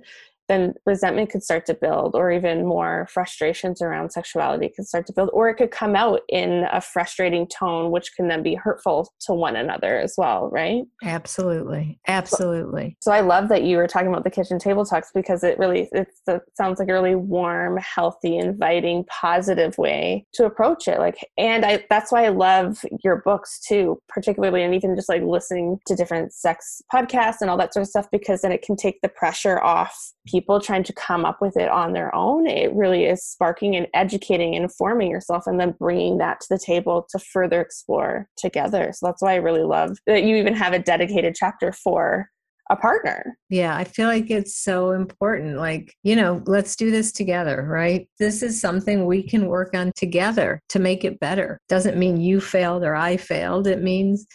then 0.51 0.75
resentment 0.85 1.31
could 1.31 1.43
start 1.43 1.65
to 1.67 1.75
build, 1.75 2.17
or 2.17 2.33
even 2.33 2.67
more 2.67 3.07
frustrations 3.11 3.81
around 3.81 4.11
sexuality 4.11 4.69
could 4.75 4.87
start 4.87 5.07
to 5.07 5.13
build, 5.13 5.31
or 5.33 5.49
it 5.49 5.55
could 5.55 5.71
come 5.71 5.95
out 5.95 6.23
in 6.29 6.67
a 6.73 6.81
frustrating 6.81 7.47
tone, 7.47 7.93
which 7.93 8.15
can 8.17 8.27
then 8.27 8.43
be 8.43 8.57
hurtful 8.57 9.13
to 9.21 9.33
one 9.33 9.55
another 9.55 9.99
as 9.99 10.15
well, 10.19 10.51
right? 10.51 10.83
Absolutely. 11.05 12.01
Absolutely. 12.09 12.97
So, 13.01 13.11
so 13.11 13.15
I 13.15 13.21
love 13.21 13.49
that 13.49 13.63
you 13.63 13.77
were 13.77 13.87
talking 13.87 14.09
about 14.09 14.25
the 14.25 14.31
kitchen 14.31 14.59
table 14.59 14.85
talks 14.85 15.11
because 15.15 15.45
it 15.45 15.57
really 15.59 15.89
it's, 15.93 16.21
it 16.27 16.43
sounds 16.57 16.81
like 16.81 16.89
a 16.89 16.93
really 16.93 17.15
warm, 17.15 17.79
healthy, 17.79 18.37
inviting, 18.37 19.05
positive 19.05 19.79
way 19.79 20.27
to 20.35 20.45
approach 20.45 20.89
it. 20.89 20.99
Like, 20.99 21.19
and 21.39 21.65
I 21.65 21.85
that's 21.89 22.11
why 22.11 22.25
I 22.25 22.31
love 22.31 22.85
your 23.05 23.23
books 23.25 23.61
too, 23.61 24.01
particularly, 24.09 24.65
and 24.65 24.75
even 24.75 24.97
just 24.97 25.09
like 25.09 25.23
listening 25.23 25.79
to 25.87 25.95
different 25.95 26.33
sex 26.33 26.83
podcasts 26.93 27.41
and 27.41 27.49
all 27.49 27.57
that 27.59 27.73
sort 27.73 27.83
of 27.83 27.89
stuff 27.89 28.09
because 28.11 28.41
then 28.41 28.51
it 28.51 28.63
can 28.63 28.75
take 28.75 29.01
the 29.01 29.09
pressure 29.09 29.61
off 29.61 30.13
people 30.27 30.40
trying 30.61 30.85
to 30.85 30.93
come 30.93 31.25
up 31.25 31.41
with 31.41 31.57
it 31.57 31.69
on 31.69 31.93
their 31.93 32.15
own. 32.15 32.47
It 32.47 32.73
really 32.75 33.05
is 33.05 33.25
sparking 33.25 33.77
and 33.77 33.87
educating 33.95 34.55
and 34.55 34.65
informing 34.65 35.11
yourself 35.11 35.47
and 35.47 35.61
then 35.61 35.75
bringing 35.79 36.19
that 36.19 36.41
to 36.41 36.47
the 36.51 36.59
table 36.59 37.07
to 37.11 37.19
further 37.19 37.61
explore 37.61 38.29
together. 38.37 38.93
So 38.95 39.07
that's 39.07 39.23
why 39.23 39.33
I 39.33 39.37
really 39.37 39.63
love 39.63 39.99
that 40.07 40.25
you 40.25 40.37
even 40.37 40.55
have 40.55 40.73
a 40.73 40.79
dedicated 40.79 41.35
chapter 41.35 41.73
for 41.73 42.29
a 42.71 42.77
partner. 42.77 43.37
Yeah, 43.49 43.77
I 43.77 43.85
feel 43.85 44.07
like 44.07 44.31
it's 44.31 44.55
so 44.55 44.93
important. 44.93 45.57
Like, 45.57 45.93
you 46.05 46.15
know, 46.15 46.43
let's 46.47 46.77
do 46.77 46.91
this 46.91 47.11
together, 47.11 47.67
right? 47.69 48.09
This 48.19 48.43
is 48.43 48.61
something 48.61 49.07
we 49.07 49.23
can 49.23 49.49
work 49.49 49.75
on 49.75 49.93
together 49.97 50.63
to 50.69 50.79
make 50.79 51.05
it 51.05 51.19
better. 51.19 51.59
Doesn't 51.69 51.99
mean 51.99 52.21
you 52.21 52.41
failed 52.41 52.85
or 52.85 52.95
I 52.95 53.17
failed. 53.17 53.67
It 53.67 53.83
means, 53.83 54.27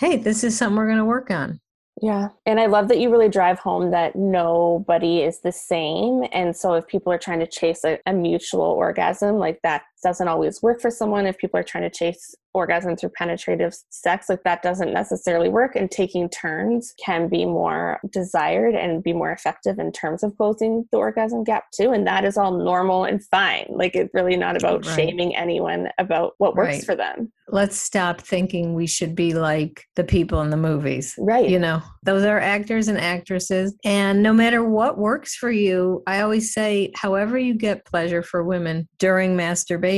hey, 0.00 0.16
this 0.16 0.42
is 0.42 0.56
something 0.56 0.76
we're 0.76 0.86
going 0.86 0.98
to 0.98 1.04
work 1.04 1.30
on. 1.30 1.60
Yeah. 2.00 2.28
And 2.46 2.58
I 2.58 2.66
love 2.66 2.88
that 2.88 2.98
you 2.98 3.10
really 3.10 3.28
drive 3.28 3.58
home 3.58 3.90
that 3.90 4.16
nobody 4.16 5.20
is 5.20 5.40
the 5.40 5.52
same. 5.52 6.24
And 6.32 6.56
so 6.56 6.74
if 6.74 6.86
people 6.86 7.12
are 7.12 7.18
trying 7.18 7.40
to 7.40 7.46
chase 7.46 7.84
a, 7.84 7.98
a 8.06 8.12
mutual 8.12 8.62
orgasm, 8.62 9.36
like 9.36 9.60
that 9.62 9.82
doesn't 10.02 10.28
always 10.28 10.62
work 10.62 10.80
for 10.80 10.90
someone. 10.90 11.26
If 11.26 11.38
people 11.38 11.58
are 11.58 11.64
trying 11.64 11.84
to 11.84 11.90
chase 11.90 12.34
orgasm 12.54 12.96
through 12.96 13.10
penetrative 13.10 13.74
sex, 13.90 14.28
like 14.28 14.42
that 14.44 14.62
doesn't 14.62 14.92
necessarily 14.92 15.48
work. 15.48 15.74
And 15.74 15.90
taking 15.90 16.28
turns 16.28 16.92
can 17.02 17.28
be 17.28 17.44
more 17.44 17.98
desired 18.10 18.74
and 18.74 19.02
be 19.02 19.12
more 19.12 19.32
effective 19.32 19.78
in 19.78 19.92
terms 19.92 20.22
of 20.22 20.36
closing 20.36 20.86
the 20.92 20.98
orgasm 20.98 21.44
gap 21.44 21.64
too. 21.72 21.90
And 21.92 22.06
that 22.06 22.24
is 22.24 22.36
all 22.36 22.58
normal 22.58 23.04
and 23.04 23.24
fine. 23.24 23.66
Like 23.70 23.94
it's 23.94 24.12
really 24.12 24.36
not 24.36 24.56
about 24.56 24.84
right. 24.86 24.96
shaming 24.96 25.34
anyone 25.34 25.88
about 25.98 26.34
what 26.38 26.56
works 26.56 26.76
right. 26.76 26.84
for 26.84 26.94
them. 26.94 27.32
Let's 27.48 27.76
stop 27.76 28.20
thinking 28.20 28.74
we 28.74 28.86
should 28.86 29.14
be 29.14 29.34
like 29.34 29.84
the 29.96 30.04
people 30.04 30.40
in 30.40 30.50
the 30.50 30.56
movies. 30.56 31.14
Right. 31.18 31.48
You 31.48 31.58
know, 31.58 31.82
those 32.02 32.24
are 32.24 32.38
actors 32.38 32.88
and 32.88 32.98
actresses. 32.98 33.74
And 33.84 34.22
no 34.22 34.32
matter 34.32 34.64
what 34.64 34.96
works 34.96 35.34
for 35.34 35.50
you, 35.50 36.02
I 36.06 36.20
always 36.20 36.54
say, 36.54 36.92
however 36.94 37.36
you 37.36 37.54
get 37.54 37.84
pleasure 37.84 38.22
for 38.22 38.44
women 38.44 38.88
during 38.98 39.36
masturbation, 39.36 39.91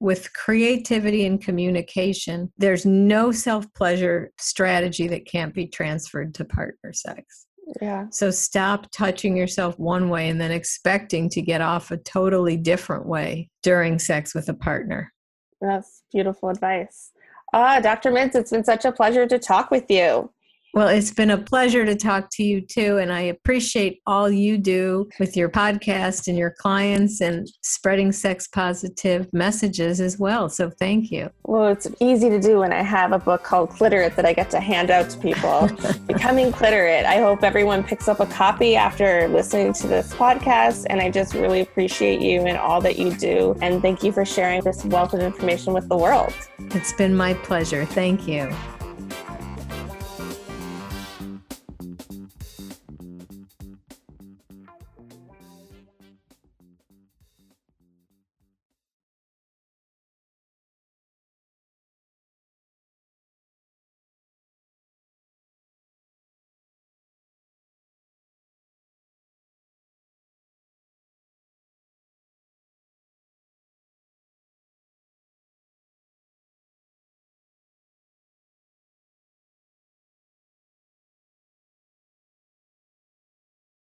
with 0.00 0.32
creativity 0.32 1.26
and 1.26 1.40
communication, 1.40 2.52
there's 2.58 2.84
no 2.84 3.30
self 3.30 3.72
pleasure 3.74 4.32
strategy 4.38 5.08
that 5.08 5.26
can't 5.26 5.54
be 5.54 5.66
transferred 5.66 6.34
to 6.34 6.44
partner 6.44 6.92
sex. 6.92 7.46
Yeah. 7.82 8.06
So 8.10 8.30
stop 8.30 8.90
touching 8.92 9.36
yourself 9.36 9.78
one 9.78 10.08
way 10.08 10.28
and 10.28 10.40
then 10.40 10.50
expecting 10.50 11.28
to 11.30 11.42
get 11.42 11.60
off 11.60 11.90
a 11.90 11.98
totally 11.98 12.56
different 12.56 13.06
way 13.06 13.50
during 13.62 13.98
sex 13.98 14.34
with 14.34 14.48
a 14.48 14.54
partner. 14.54 15.12
That's 15.60 16.02
beautiful 16.12 16.48
advice. 16.48 17.12
Ah, 17.52 17.80
Dr. 17.80 18.10
Mintz, 18.10 18.34
it's 18.34 18.50
been 18.50 18.64
such 18.64 18.84
a 18.84 18.92
pleasure 18.92 19.26
to 19.26 19.38
talk 19.38 19.70
with 19.70 19.90
you. 19.90 20.32
Well, 20.74 20.88
it's 20.88 21.12
been 21.12 21.30
a 21.30 21.38
pleasure 21.38 21.84
to 21.84 21.96
talk 21.96 22.28
to 22.32 22.42
you 22.42 22.60
too. 22.60 22.98
And 22.98 23.12
I 23.12 23.22
appreciate 23.22 24.00
all 24.06 24.30
you 24.30 24.58
do 24.58 25.08
with 25.18 25.36
your 25.36 25.48
podcast 25.48 26.28
and 26.28 26.36
your 26.36 26.50
clients 26.50 27.20
and 27.20 27.48
spreading 27.62 28.12
sex 28.12 28.46
positive 28.46 29.26
messages 29.32 30.00
as 30.00 30.18
well. 30.18 30.48
So 30.48 30.70
thank 30.70 31.10
you. 31.10 31.30
Well, 31.44 31.68
it's 31.68 31.88
easy 32.00 32.28
to 32.28 32.40
do 32.40 32.58
when 32.58 32.72
I 32.72 32.82
have 32.82 33.12
a 33.12 33.18
book 33.18 33.42
called 33.42 33.70
Cliterate 33.70 34.14
that 34.16 34.26
I 34.26 34.32
get 34.32 34.50
to 34.50 34.60
hand 34.60 34.90
out 34.90 35.10
to 35.10 35.18
people. 35.18 35.70
Becoming 36.06 36.52
Cliterate. 36.52 37.06
I 37.06 37.20
hope 37.20 37.42
everyone 37.42 37.82
picks 37.82 38.06
up 38.06 38.20
a 38.20 38.26
copy 38.26 38.76
after 38.76 39.26
listening 39.28 39.72
to 39.74 39.86
this 39.86 40.12
podcast. 40.14 40.86
And 40.90 41.00
I 41.00 41.10
just 41.10 41.34
really 41.34 41.60
appreciate 41.60 42.20
you 42.20 42.42
and 42.42 42.58
all 42.58 42.80
that 42.82 42.98
you 42.98 43.16
do. 43.16 43.56
And 43.62 43.80
thank 43.80 44.02
you 44.02 44.12
for 44.12 44.24
sharing 44.24 44.62
this 44.62 44.84
wealth 44.84 45.14
of 45.14 45.20
information 45.20 45.72
with 45.72 45.88
the 45.88 45.96
world. 45.96 46.32
It's 46.58 46.92
been 46.92 47.16
my 47.16 47.34
pleasure. 47.34 47.84
Thank 47.84 48.28
you. 48.28 48.54